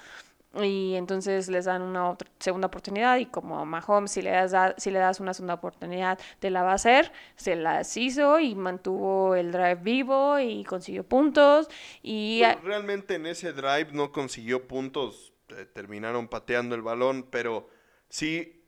[0.64, 4.92] Y entonces les dan una otra, segunda oportunidad y como Mahomes si le das si
[4.92, 9.36] le das una segunda oportunidad te la va a hacer, se las hizo y mantuvo
[9.36, 11.68] el drive vivo y consiguió puntos
[12.02, 15.35] y realmente en ese drive no consiguió puntos,
[15.74, 17.70] terminaron pateando el balón, pero
[18.10, 18.62] sí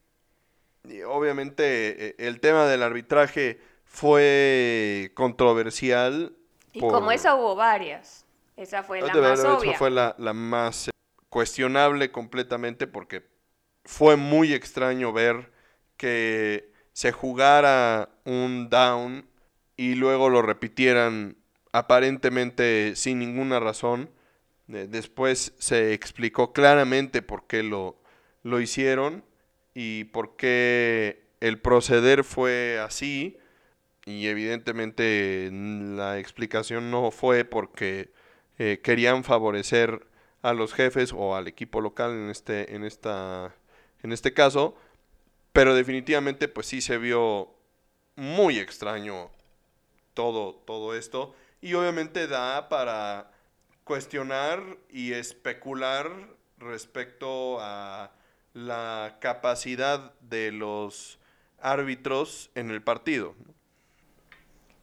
[1.05, 6.36] obviamente eh, el tema del arbitraje fue controversial.
[6.73, 8.25] Y como esa hubo varias.
[8.55, 9.71] Esa fue la más obvia.
[9.71, 10.89] Esa fue la, la más
[11.30, 13.28] cuestionable completamente porque
[13.86, 15.51] fue muy extraño ver
[15.95, 19.28] que se jugara un down
[19.75, 21.38] y luego lo repitieran
[21.71, 24.09] aparentemente sin ninguna razón.
[24.68, 27.97] Después se explicó claramente por qué lo,
[28.43, 29.24] lo hicieron
[29.74, 33.38] y por qué el proceder fue así.
[34.05, 38.11] Y evidentemente la explicación no fue porque
[38.57, 40.07] eh, querían favorecer
[40.41, 43.53] a los jefes o al equipo local en este, en esta,
[44.01, 44.76] en este caso,
[45.51, 47.53] pero definitivamente pues sí se vio
[48.15, 49.30] muy extraño
[50.13, 53.32] todo, todo esto y obviamente da para
[53.88, 56.11] cuestionar y especular
[56.57, 58.11] respecto a
[58.53, 61.19] la capacidad de los
[61.59, 63.33] árbitros en el partido.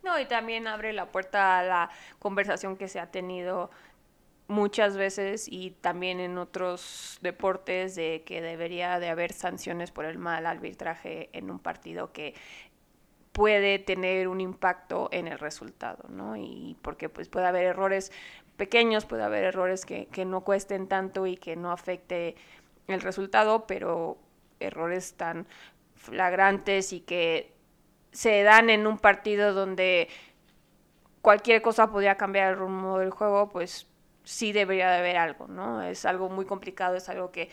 [0.02, 3.70] No, y también abre la puerta a la conversación que se ha tenido
[4.48, 10.18] muchas veces y también en otros deportes de que debería de haber sanciones por el
[10.18, 12.34] mal arbitraje en un partido que
[13.32, 16.36] puede tener un impacto en el resultado, ¿no?
[16.36, 18.12] Y porque pues puede haber errores
[18.56, 22.36] pequeños, puede haber errores que, que no cuesten tanto y que no afecte
[22.86, 24.18] el resultado, pero
[24.60, 25.46] errores tan
[25.94, 27.52] flagrantes y que
[28.12, 30.08] se dan en un partido donde
[31.22, 33.88] cualquier cosa podría cambiar el rumbo del juego, pues
[34.24, 35.82] sí debería de haber algo, ¿no?
[35.82, 37.50] Es algo muy complicado, es algo que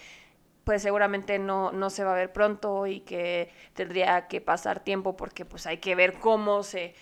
[0.63, 5.17] pues seguramente no, no se va a ver pronto y que tendría que pasar tiempo
[5.17, 6.93] porque pues hay que ver cómo se,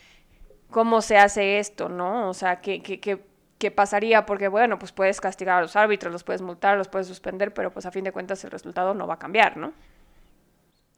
[0.69, 2.29] cómo se hace esto, ¿no?
[2.29, 3.25] O sea, qué, qué,
[3.59, 7.07] qué pasaría, porque bueno, pues puedes castigar a los árbitros, los puedes multar, los puedes
[7.07, 9.73] suspender, pero pues a fin de cuentas el resultado no va a cambiar, ¿no?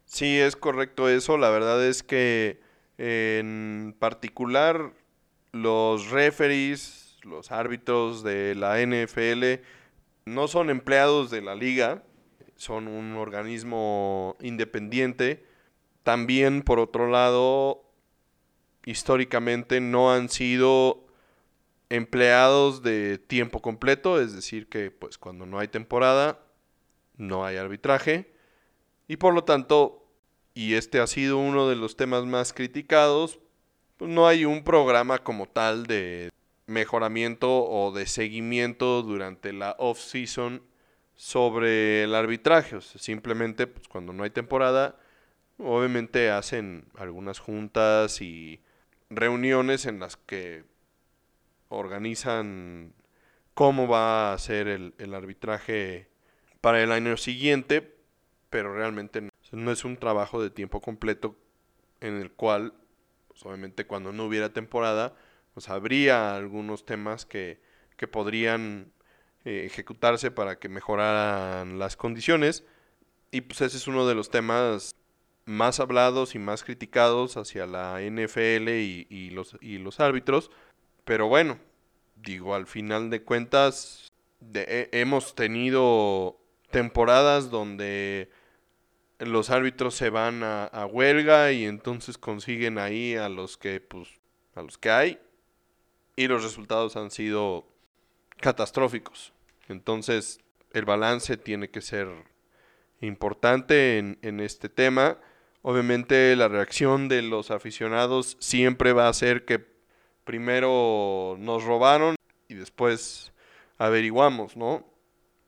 [0.05, 1.37] Sí, es correcto eso.
[1.37, 2.61] La verdad es que
[2.97, 4.91] en particular
[5.51, 9.63] los referees, los árbitros de la NFL
[10.25, 12.03] no son empleados de la liga,
[12.55, 15.45] son un organismo independiente.
[16.03, 17.83] También, por otro lado,
[18.85, 21.07] históricamente no han sido
[21.91, 26.39] empleados de tiempo completo, es decir, que pues cuando no hay temporada
[27.17, 28.33] no hay arbitraje
[29.07, 30.07] y por lo tanto,
[30.53, 33.39] y este ha sido uno de los temas más criticados,
[33.97, 36.29] pues no hay un programa como tal de
[36.65, 40.63] mejoramiento o de seguimiento durante la off-season
[41.13, 42.79] sobre el arbitraje.
[42.81, 44.97] simplemente pues, cuando no hay temporada,
[45.57, 48.61] obviamente hacen algunas juntas y
[49.09, 50.63] reuniones en las que
[51.71, 52.93] organizan
[53.53, 56.09] cómo va a ser el, arbitraje
[56.61, 57.95] para el año siguiente,
[58.49, 61.37] pero realmente no, es un trabajo de tiempo completo
[61.99, 62.73] en el cual,
[63.27, 65.15] pues, obviamente cuando no hubiera temporada,
[65.53, 67.61] pues habría algunos temas que,
[67.97, 68.91] que podrían
[69.45, 72.63] eh, ejecutarse para que mejoraran las condiciones.
[73.31, 74.95] Y pues ese es uno de los temas
[75.45, 80.51] más hablados y más criticados hacia la NFL y, los, y los árbitros.
[81.11, 81.59] Pero bueno,
[82.15, 84.09] digo, al final de cuentas,
[84.53, 86.39] hemos tenido
[86.69, 88.29] temporadas donde
[89.19, 94.07] los árbitros se van a, huelga y entonces consiguen ahí a los que pues
[94.55, 95.19] a los que hay
[96.15, 97.67] y los resultados han sido
[98.39, 99.33] catastróficos.
[99.67, 100.39] Entonces,
[100.71, 102.07] el balance tiene que ser
[103.01, 105.17] importante en, en, este tema.
[105.61, 109.70] Obviamente, la reacción de los aficionados siempre va a ser que
[110.23, 112.15] primero nos robaron
[112.47, 113.33] y después
[113.77, 114.85] averiguamos, ¿no?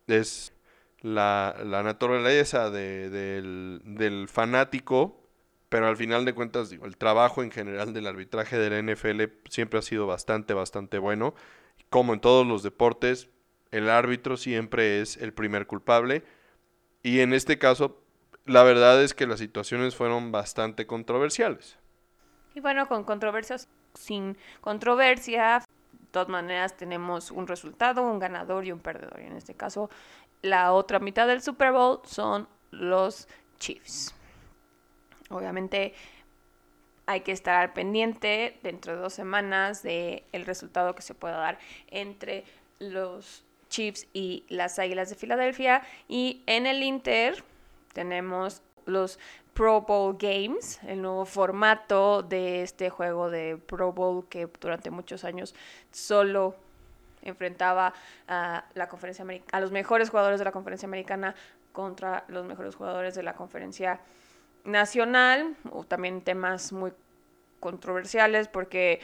[0.07, 0.53] Es
[1.01, 5.23] la, la naturaleza de, del, del fanático
[5.73, 9.23] pero al final de cuentas, digo, el trabajo en general del arbitraje de la NFL
[9.49, 11.33] siempre ha sido bastante, bastante bueno.
[11.89, 13.31] Como en todos los deportes,
[13.71, 16.23] el árbitro siempre es el primer culpable.
[17.01, 17.99] Y en este caso,
[18.45, 21.79] la verdad es que las situaciones fueron bastante controversiales.
[22.53, 28.71] Y bueno, con controversias, sin controversia, de todas maneras tenemos un resultado, un ganador y
[28.71, 29.19] un perdedor.
[29.21, 29.89] Y en este caso,
[30.41, 33.27] la otra mitad del Super Bowl son los
[33.59, 34.13] Chiefs.
[35.29, 35.93] Obviamente
[37.05, 41.59] hay que estar pendiente dentro de dos semanas de el resultado que se pueda dar
[41.87, 42.43] entre
[42.79, 45.81] los Chiefs y las Águilas de Filadelfia.
[46.07, 47.43] Y en el Inter
[47.93, 49.19] tenemos los
[49.53, 55.23] Pro Bowl Games, el nuevo formato de este juego de Pro Bowl que durante muchos
[55.23, 55.53] años
[55.91, 56.55] solo
[57.21, 57.93] enfrentaba
[58.27, 61.35] a la conferencia a los mejores jugadores de la conferencia americana
[61.71, 63.99] contra los mejores jugadores de la conferencia
[64.63, 66.91] nacional, o también temas muy
[67.59, 69.01] controversiales porque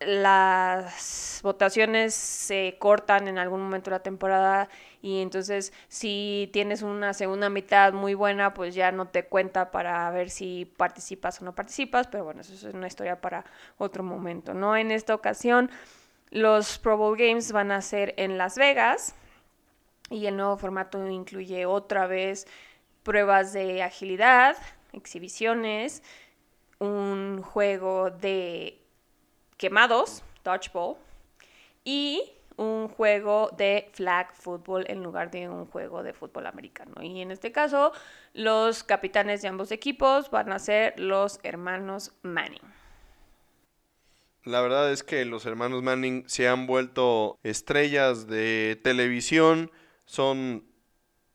[0.00, 4.68] las votaciones se cortan en algún momento de la temporada
[5.02, 10.10] y entonces si tienes una segunda mitad muy buena pues ya no te cuenta para
[10.10, 13.44] ver si participas o no participas, pero bueno, eso es una historia para
[13.76, 14.76] otro momento, ¿no?
[14.76, 15.70] En esta ocasión
[16.30, 19.14] los Pro Bowl Games van a ser en Las Vegas
[20.08, 22.46] y el nuevo formato incluye otra vez
[23.02, 24.56] pruebas de agilidad,
[24.92, 26.02] exhibiciones,
[26.78, 28.79] un juego de
[29.60, 30.96] quemados, dodgeball,
[31.84, 36.94] y un juego de flag football en lugar de un juego de fútbol americano.
[37.02, 37.92] Y en este caso,
[38.32, 42.62] los capitanes de ambos equipos van a ser los hermanos Manning.
[44.44, 49.70] La verdad es que los hermanos Manning se han vuelto estrellas de televisión,
[50.06, 50.64] son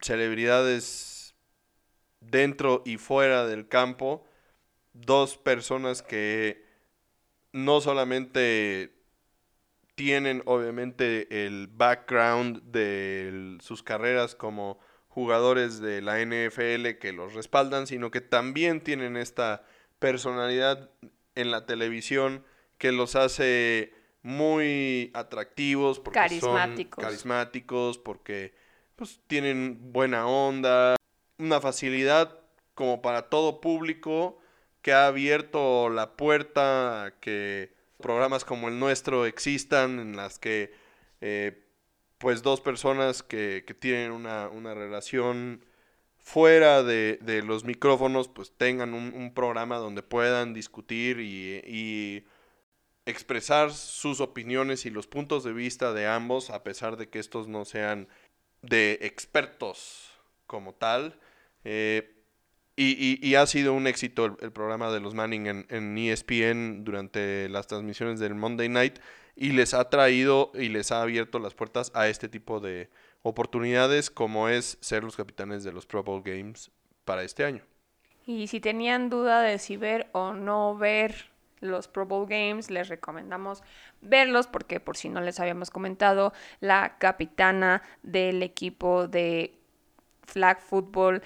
[0.01, 1.35] celebridades
[2.21, 4.25] dentro y fuera del campo,
[4.93, 6.64] dos personas que
[7.55, 8.91] no solamente
[9.95, 14.77] tienen obviamente el background de sus carreras como
[15.07, 19.63] jugadores de la NFL que los respaldan, sino que también tienen esta
[19.99, 20.89] personalidad
[21.35, 22.43] en la televisión
[22.77, 27.01] que los hace muy atractivos porque carismáticos.
[27.01, 28.53] son carismáticos, porque
[28.97, 30.97] pues, tienen buena onda,
[31.37, 32.37] una facilidad
[32.73, 34.41] como para todo público
[34.85, 40.71] que ha abierto la puerta a que programas como el nuestro existan en las que
[41.21, 41.65] eh,
[42.19, 45.65] pues dos personas que, tienen una, relación
[46.19, 52.27] fuera de, los micrófonos pues tengan un, programa donde puedan discutir y, y,
[53.07, 57.47] expresar sus opiniones y los puntos de vista de ambos a pesar de que estos
[57.47, 58.07] no sean
[58.61, 60.11] de expertos
[60.45, 61.19] como tal.
[61.63, 62.14] Eh,
[62.77, 68.19] y, ha sido un éxito el, programa de los Manning en, ESPN durante las transmisiones
[68.19, 68.99] del Monday Night
[69.35, 72.89] y les ha traído y les ha abierto las puertas a este tipo de
[73.21, 76.69] oportunidades como es ser los capitanes de los Pro Bowl Games
[77.05, 77.63] para este año.
[78.25, 81.29] Y si tenían duda de si ver o no ver
[81.61, 83.63] los Pro Bowl Games, les recomendamos
[84.01, 89.53] verlos porque por si no les habíamos comentado, la capitana del equipo de
[90.23, 91.21] flag football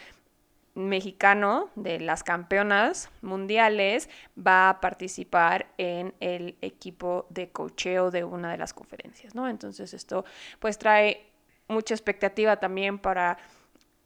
[0.75, 8.51] mexicano de las campeonas mundiales va a participar en el equipo de cocheo de una
[8.51, 9.47] de las conferencias, ¿no?
[9.47, 10.25] Entonces esto
[10.59, 11.25] pues trae
[11.67, 13.37] mucha expectativa también para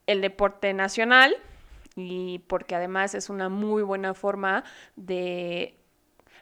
[0.08, 1.36] el deporte nacional
[1.96, 4.64] y porque además es una muy buena forma
[4.96, 5.78] de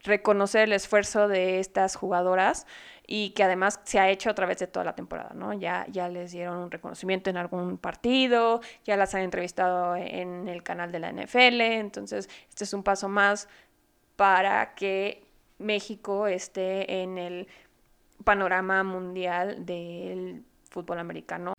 [0.04, 2.66] reconocer el esfuerzo de estas jugadoras
[3.08, 5.54] y que además se ha hecho a través de toda la temporada, ¿no?
[5.54, 10.64] Ya, ya les dieron un reconocimiento en algún partido, ya las han entrevistado en el
[10.64, 13.48] canal de la NFL, entonces este es un paso más
[14.16, 15.24] para que
[15.58, 17.48] México esté en el
[18.24, 21.54] panorama mundial del fútbol americano.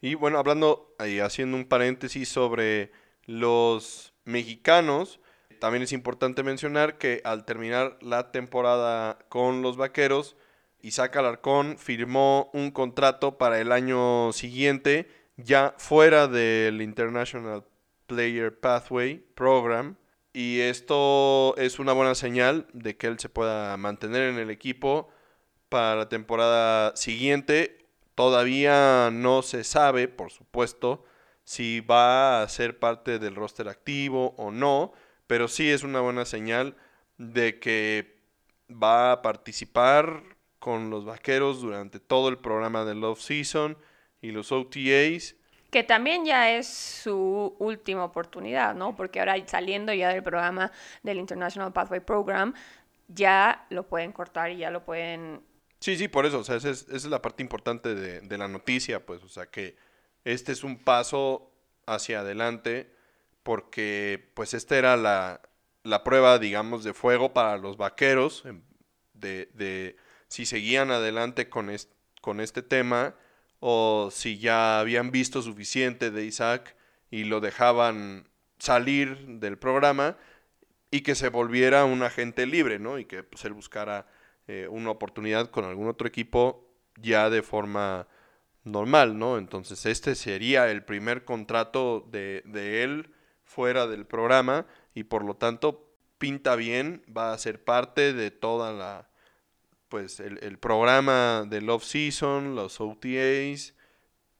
[0.00, 2.92] Y bueno, hablando y haciendo un paréntesis sobre
[3.26, 5.20] los mexicanos,
[5.58, 10.36] también es importante mencionar que al terminar la temporada con los Vaqueros,
[10.80, 17.64] Isaac Alarcón firmó un contrato para el año siguiente, ya fuera del International
[18.06, 19.96] Player Pathway Program,
[20.32, 25.08] Y esto es una buena señal de que él se pueda mantener en el equipo
[25.68, 27.86] para la temporada siguiente.
[28.14, 31.04] Todavía no se sabe, por supuesto,
[31.44, 34.92] si va a ser parte del roster activo o no,
[35.28, 36.74] pero sí es una buena señal
[37.18, 38.18] de que
[38.70, 40.24] va a participar
[40.58, 43.76] con los vaqueros durante todo el programa del Love Season
[44.20, 45.36] y los OTAs.
[45.70, 48.96] Que también ya es su última oportunidad, ¿no?
[48.96, 50.72] Porque ahora saliendo ya del programa
[51.02, 52.54] del International Pathway Program,
[53.06, 55.42] ya lo pueden cortar y ya lo pueden...
[55.78, 58.38] Sí, sí, por eso, o sea, esa es, esa es la parte importante de, de,
[58.38, 59.76] la noticia, pues, o sea, que
[60.24, 61.52] este es un paso
[61.86, 62.97] hacia adelante
[63.42, 65.40] porque, pues, esta era la,
[65.82, 68.62] la prueba, digamos, de fuego para los vaqueros, em,
[69.14, 69.96] de, de
[70.28, 73.14] si seguían adelante con, est con este tema
[73.60, 76.76] o si ya habían visto suficiente de Isaac
[77.10, 78.28] y lo dejaban
[78.58, 80.16] salir del programa
[80.90, 82.98] y que se volviera un agente libre, ¿no?
[82.98, 84.06] Y que pues, él buscara
[84.46, 88.08] eh, una oportunidad con algún otro equipo ya de forma
[88.64, 89.38] normal, ¿no?
[89.38, 93.10] Entonces este sería el primer contrato de, de él
[93.48, 98.72] fuera del programa y por lo tanto pinta bien, va a ser parte de toda
[98.72, 99.08] la,
[99.88, 103.74] pues el, programa del off-season, los OTAs,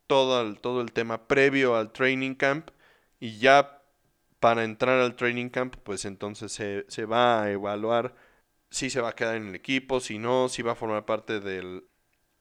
[0.06, 2.70] todo el, todo el tema previo al training camp
[3.18, 3.82] y ya
[4.40, 8.14] para entrar al training camp, pues entonces se, se, va a evaluar
[8.70, 11.40] si se va a quedar en el equipo, si no, si va a formar parte
[11.40, 11.84] del,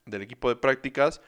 [0.06, 1.22] del equipo de prácticas,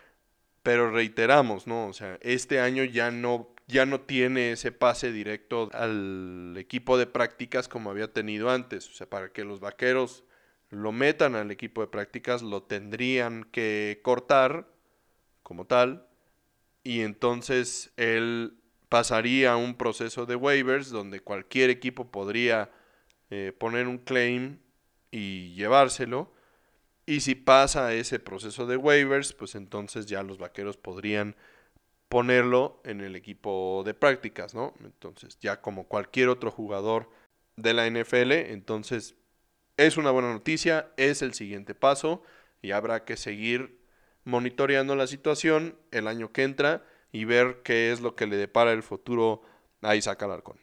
[0.63, 1.87] pero reiteramos, ¿no?
[1.87, 7.05] O sea, este año ya no, ya no tiene ese pase directo al equipo de
[7.05, 10.23] prácticas como había tenido antes, o sea, para que los vaqueros
[10.71, 14.67] lo metan al equipo de prácticas, lo tendrían que cortar
[15.43, 16.07] como tal,
[16.83, 18.57] y entonces él
[18.89, 22.71] pasaría a un proceso de waivers donde cualquier equipo podría
[23.29, 24.57] eh, poner un claim
[25.11, 26.33] y llevárselo.
[27.05, 31.35] Y si pasa ese proceso de waivers, pues entonces ya los vaqueros podrían
[32.09, 34.73] ponerlo en el equipo de prácticas, ¿no?
[34.83, 37.09] Entonces, ya como cualquier otro jugador
[37.55, 39.15] de la NFL, entonces
[39.77, 42.23] es una buena noticia, es el siguiente paso
[42.61, 43.79] y habrá que seguir
[44.25, 48.71] monitoreando la situación el año que entra y ver qué es lo que le depara
[48.71, 49.41] el futuro
[49.81, 50.57] a Isaac Alarcón.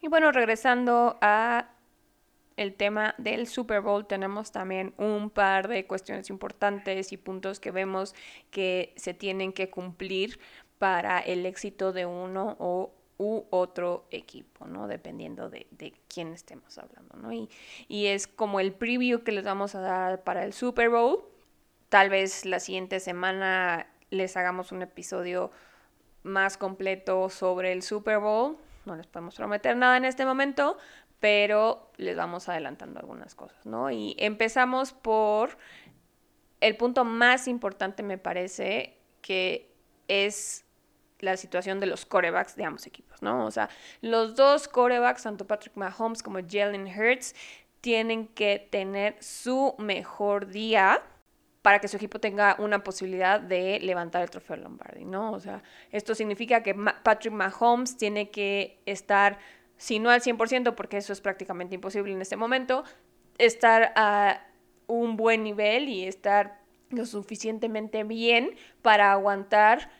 [0.00, 1.70] Y bueno, regresando a
[2.56, 7.70] el tema del Super Bowl, tenemos también un par de cuestiones importantes y puntos que
[7.70, 8.14] vemos
[8.50, 10.40] que se tienen que cumplir
[10.78, 14.86] para el éxito de uno o u otro equipo, ¿no?
[14.86, 17.32] Dependiendo de, de quién estemos hablando, ¿no?
[17.32, 17.48] Y,
[17.88, 21.24] y, es como el preview que les vamos a dar para el Super Bowl.
[21.88, 25.50] Tal vez la siguiente semana les hagamos un episodio
[26.22, 28.56] más completo sobre el Super Bowl.
[28.86, 30.78] No les podemos prometer nada en este momento,
[31.18, 33.90] pero les vamos adelantando algunas cosas, ¿no?
[33.90, 35.58] Y empezamos por
[36.60, 39.74] el punto más importante, me parece, que
[40.06, 40.64] es
[41.20, 43.44] la situación de los corebacks de ambos equipos, ¿no?
[43.44, 43.68] O sea,
[44.00, 47.34] los dos corebacks, tanto Patrick Mahomes como Jalen Hurts,
[47.80, 51.02] tienen que tener su mejor día
[51.62, 55.32] para que su equipo tenga una posibilidad de levantar el trofeo Lombardi, ¿no?
[55.32, 59.38] O sea, esto significa que Patrick Mahomes tiene que estar,
[59.76, 62.84] si no al 100%, porque eso es prácticamente imposible en este momento,
[63.38, 64.46] estar a
[64.86, 66.60] un buen nivel y estar
[66.90, 69.90] lo suficientemente bien para aguantar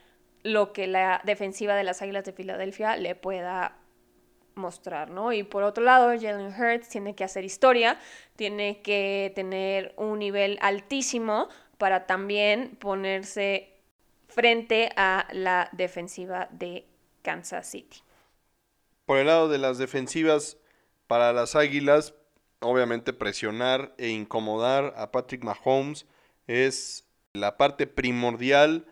[0.43, 3.77] lo que la defensiva de las Águilas de Filadelfia le pueda
[4.55, 5.33] mostrar, ¿no?
[5.33, 7.99] Y por otro lado, Jalen Hurts tiene que hacer historia,
[8.35, 13.73] tiene que tener un nivel altísimo para también ponerse
[14.27, 16.85] frente a la defensiva de
[17.21, 18.03] Kansas City.
[19.05, 20.57] Por el lado de las defensivas
[21.07, 22.13] para las Águilas,
[22.59, 26.05] obviamente presionar e incomodar a Patrick Mahomes
[26.47, 28.85] es la parte primordial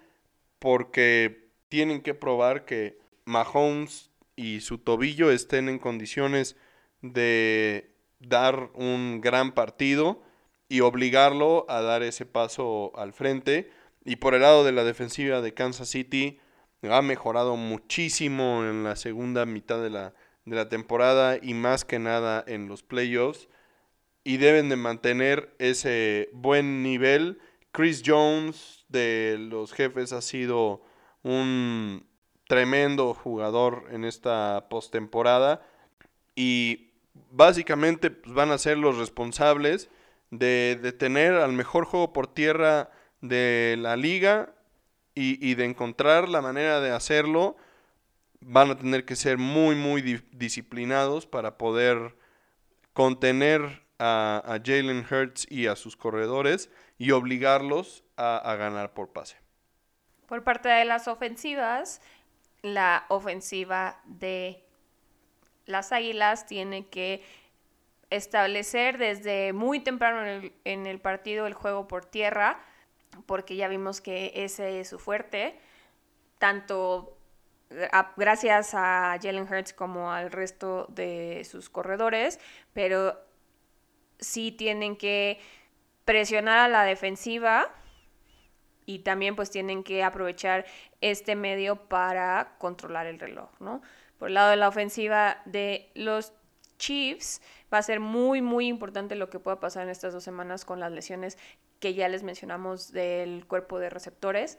[0.60, 6.56] porque tienen que probar que Mahomes y su tobillo estén en condiciones
[7.02, 10.24] de dar un gran partido
[10.70, 13.72] y obligarlo a dar ese paso al frente.
[14.06, 16.40] Y por el lado de la defensiva de Kansas City,
[16.84, 20.14] ha mejorado muchísimo en la segunda mitad de la,
[20.46, 23.50] de la temporada y más que nada en los playoffs.
[24.24, 27.40] Y deben de mantener ese buen nivel.
[27.78, 30.82] Chris Jones de los jefes ha sido
[31.22, 32.08] un
[32.48, 35.62] tremendo jugador en esta postemporada
[36.34, 36.90] y
[37.30, 39.92] básicamente pues, van a ser los responsables
[40.32, 42.90] de, de, tener al mejor juego por tierra
[43.22, 44.56] de la liga
[45.14, 47.58] y, y, de encontrar la manera de hacerlo.
[48.40, 50.02] Van a tener que ser muy, muy
[50.32, 52.16] disciplinados para poder
[52.94, 59.38] contener a, Jalen Hurts y a sus corredores y obligarlos a, ganar por pase.
[60.28, 62.02] Por parte de las ofensivas,
[62.62, 64.64] la ofensiva de
[65.66, 67.24] las Águilas tiene que
[68.10, 72.60] establecer desde muy temprano en el, partido el juego por tierra,
[73.26, 75.60] porque ya vimos que ese es su fuerte,
[76.40, 77.18] tanto
[78.16, 82.40] gracias a Jalen Hurts como al resto de sus corredores,
[82.74, 83.20] pero
[84.20, 85.40] sí tienen que
[86.08, 87.68] presionar a la defensiva
[88.86, 90.66] y también pues tienen que aprovechar
[91.02, 93.82] este medio para controlar el reloj, ¿no?
[94.18, 96.32] Por el lado de la ofensiva de los
[96.78, 97.42] Chiefs
[97.74, 100.80] va a ser muy muy importante lo que pueda pasar en estas dos semanas con
[100.80, 101.38] las lesiones
[101.82, 104.58] que ya les mencionamos del cuerpo de receptores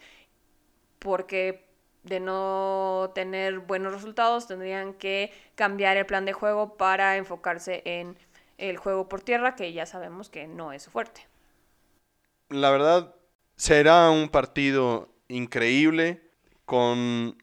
[0.99, 1.66] porque
[2.03, 8.18] de no tener buenos resultados, tendrían que cambiar el plan de juego para enfocarse en
[8.59, 11.26] el juego por tierra, que ya sabemos que no es fuerte.
[12.51, 13.14] La verdad,
[13.57, 16.22] será un partido increíble
[16.64, 17.36] con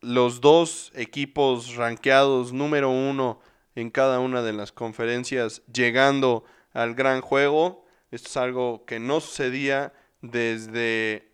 [0.00, 3.40] los dos equipos rankeados número uno
[3.74, 7.84] en cada una de las conferencias llegando al gran juego.
[8.10, 9.92] Esto es algo que no sucedía
[10.22, 11.32] desde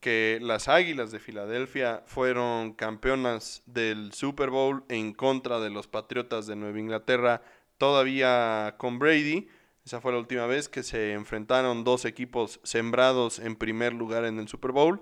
[0.00, 6.46] que las Águilas de Filadelfia fueron campeonas del Super Bowl en contra de los Patriotas
[6.46, 7.42] de Nueva Inglaterra,
[7.76, 9.46] todavía con Brady.
[9.86, 14.40] Esa fue la última vez que se enfrentaron dos equipos sembrados en primer lugar en
[14.40, 15.00] el Super Bowl.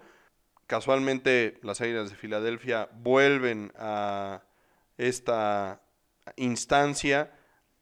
[0.66, 4.42] Casualmente las Águilas de Filadelfia vuelven a
[4.98, 5.80] esta
[6.36, 7.32] instancia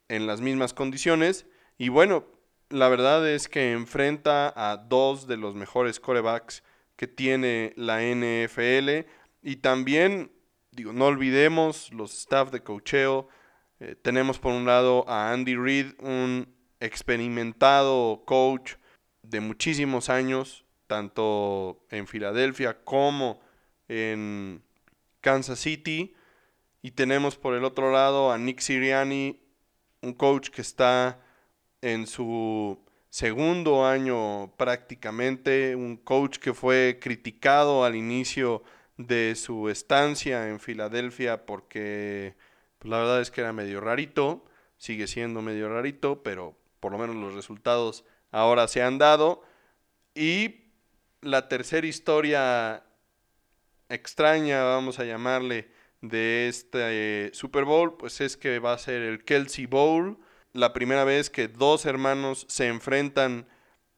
[0.08, 1.44] en las mismas condiciones.
[1.76, 2.24] Y bueno,
[2.68, 6.62] la verdad es que enfrenta a dos de los mejores corebacks
[6.94, 9.08] que tiene la NFL
[9.42, 10.30] y también,
[10.70, 13.26] digo, no olvidemos los staff de cocheo.
[13.80, 18.74] Eh, tenemos por un lado a Andy Reid, un experimentado coach
[19.22, 23.40] de muchísimos años, tanto en Filadelfia como
[23.88, 24.62] en
[25.20, 26.14] Kansas City.
[26.82, 29.40] Y tenemos por el otro lado a Nick Siriani,
[30.02, 31.20] un coach que está
[31.80, 32.78] en su
[33.08, 38.64] segundo año prácticamente, un coach que fue criticado al inicio
[38.96, 42.34] de su estancia en Filadelfia porque
[42.78, 44.44] pues, la verdad es que era medio rarito,
[44.76, 49.44] sigue siendo medio rarito, pero por lo menos los resultados ahora se han dado.
[50.14, 50.72] Y
[51.20, 52.84] la tercera historia
[53.88, 55.70] extraña, vamos a llamarle,
[56.00, 60.18] de este Super Bowl, pues es que va a ser el Kelsey Bowl
[60.52, 63.46] la primera vez que dos hermanos se enfrentan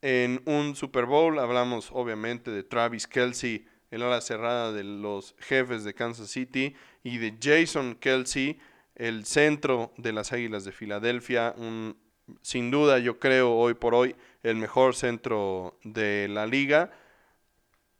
[0.02, 1.38] en un Super Bowl.
[1.38, 7.18] Hablamos obviamente de Travis Kelsey, el ala cerrada de los jefes de Kansas City, y
[7.18, 8.60] de Jason Kelsey,
[8.94, 11.54] el centro de las Águilas de Filadelfia.
[11.56, 11.96] Un,
[12.42, 16.90] sin duda, yo creo hoy por hoy, el mejor centro de la liga.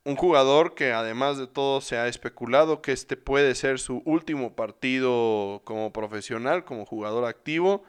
[0.05, 4.55] Un jugador que además de todo se ha especulado que este puede ser su último
[4.55, 7.85] partido como profesional, como jugador activo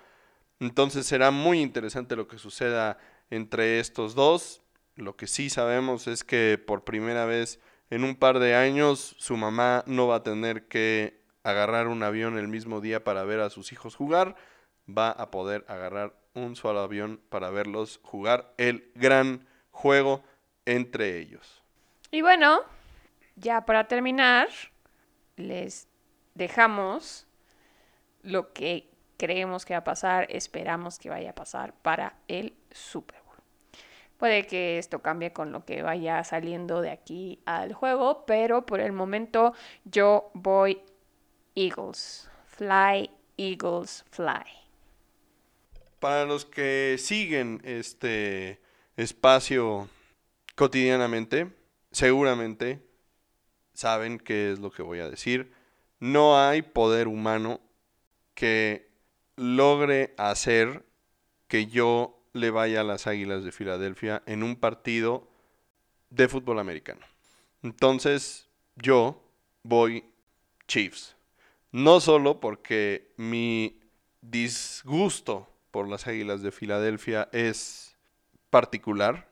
[0.59, 2.97] entonces será muy interesante lo que suceda
[3.29, 4.61] entre estos dos.
[4.95, 7.59] Lo que sí sabemos es que por primera vez
[7.89, 12.37] en un par de años su mamá no va a tener que agarrar un avión
[12.37, 14.35] el mismo día para ver a sus hijos jugar.
[14.87, 20.23] Va a poder agarrar un solo avión para verlos jugar el gran juego
[20.65, 21.63] entre ellos.
[22.11, 22.61] Y bueno,
[23.35, 24.47] ya para terminar,
[25.35, 25.87] les
[26.33, 27.27] dejamos
[28.21, 33.21] lo que creemos que va a pasar, esperamos que vaya a pasar para el Super
[33.23, 33.35] Bowl.
[34.17, 38.79] Puede que esto cambie con lo que vaya saliendo de aquí al juego, pero por
[38.79, 40.81] el momento yo voy
[41.55, 42.29] Eagles.
[42.45, 44.64] Fly, Eagles, fly.
[46.05, 48.61] Para los que siguen este
[48.95, 49.89] espacio
[50.53, 51.51] cotidianamente,
[51.91, 52.79] seguramente
[53.73, 55.51] saben qué es lo que voy a decir.
[55.99, 57.59] No hay poder humano
[58.35, 58.91] que
[59.35, 60.85] logre hacer
[61.47, 65.27] que yo le vaya a las Águilas de Filadelfia en un partido
[66.11, 67.03] de fútbol americano.
[67.63, 69.27] Entonces, yo
[69.63, 70.05] voy
[70.67, 71.15] Chiefs.
[71.71, 73.81] No solo porque mi
[74.21, 77.97] disgusto por las Águilas de Filadelfia es
[78.49, 79.27] particular,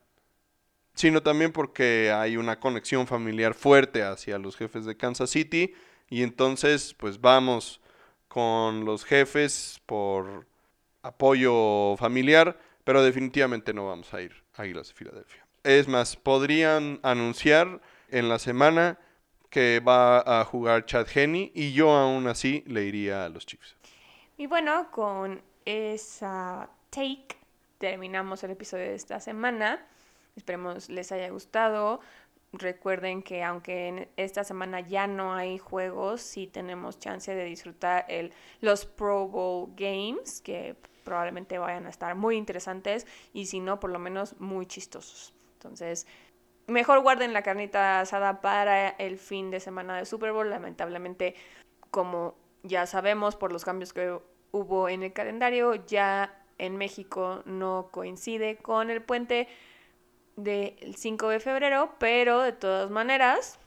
[0.94, 5.74] sino también porque hay una conexión familiar fuerte hacia los jefes de Kansas City
[6.10, 7.80] y entonces pues vamos
[8.28, 10.46] con los jefes por
[11.02, 15.48] apoyo familiar, pero definitivamente no vamos a ir a Águilas de Filadelfia.
[15.64, 17.80] Es más, podrían anunciar
[18.10, 19.00] en la semana
[19.50, 23.78] que va a jugar Chad Henney y yo aún así le iría a los Chiefs.
[24.36, 27.36] Y bueno, con esa take
[27.78, 29.86] terminamos el episodio de esta semana.
[30.36, 32.00] Esperemos les haya gustado.
[32.54, 38.06] Recuerden que aunque en esta semana ya no hay juegos, sí tenemos chance de disfrutar
[38.08, 43.80] el, los Pro Bowl Games, que probablemente vayan a estar muy interesantes y si no,
[43.80, 45.34] por lo menos muy chistosos.
[45.56, 46.08] Entonces,
[46.68, 50.50] mejor guarden la carnita asada para el fin de semana de Super Bowl.
[50.50, 51.36] Lamentablemente,
[51.92, 54.20] como ya sabemos por los cambios que
[54.54, 59.50] hubo en el calendario, ya en México no coincide con el puente
[60.36, 63.60] del 5 de febrero, pero de todas maneras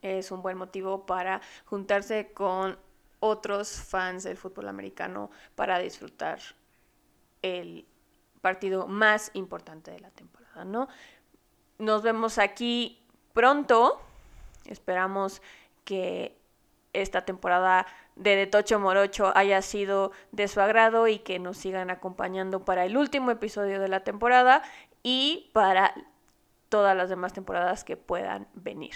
[0.00, 2.78] es un buen motivo para juntarse con
[3.20, 6.40] otros fans del fútbol americano para disfrutar
[7.42, 7.86] el
[8.40, 10.88] partido más importante de la temporada, ¿no?
[11.78, 13.00] Nos vemos aquí
[13.34, 14.00] pronto.
[14.64, 15.42] Esperamos
[15.84, 16.36] que
[16.92, 21.90] esta temporada de De Tocho Morocho haya sido de su agrado y que nos sigan
[21.90, 24.62] acompañando para el último episodio de la temporada
[25.02, 25.94] y para
[26.68, 28.94] todas las demás temporadas que puedan venir.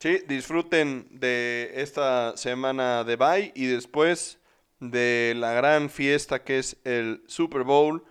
[0.00, 4.38] Sí, disfruten de esta semana de bye y después
[4.80, 8.04] de la gran fiesta que es el Super Bowl.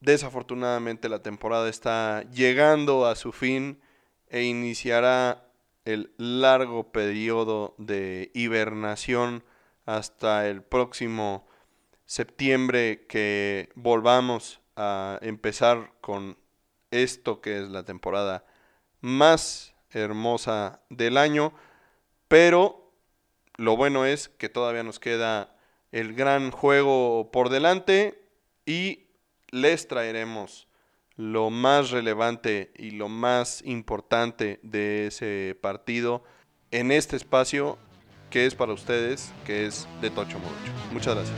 [0.00, 3.80] Desafortunadamente la temporada está llegando a su fin
[4.28, 5.49] e iniciará
[5.84, 9.44] el largo periodo de hibernación
[9.86, 11.46] hasta el próximo
[12.06, 16.36] septiembre que volvamos a empezar con
[16.90, 18.44] esto que es la temporada
[19.00, 21.52] más hermosa del año,
[22.28, 22.92] pero
[23.56, 25.56] lo bueno es que todavía nos queda
[25.92, 28.22] el gran juego por delante
[28.66, 29.06] y
[29.50, 30.68] les traeremos
[31.20, 36.24] lo más relevante y lo más importante de ese partido
[36.70, 37.76] en este espacio
[38.30, 40.72] que es para ustedes, que es de Tocho Morocho.
[40.92, 41.36] Muchas gracias.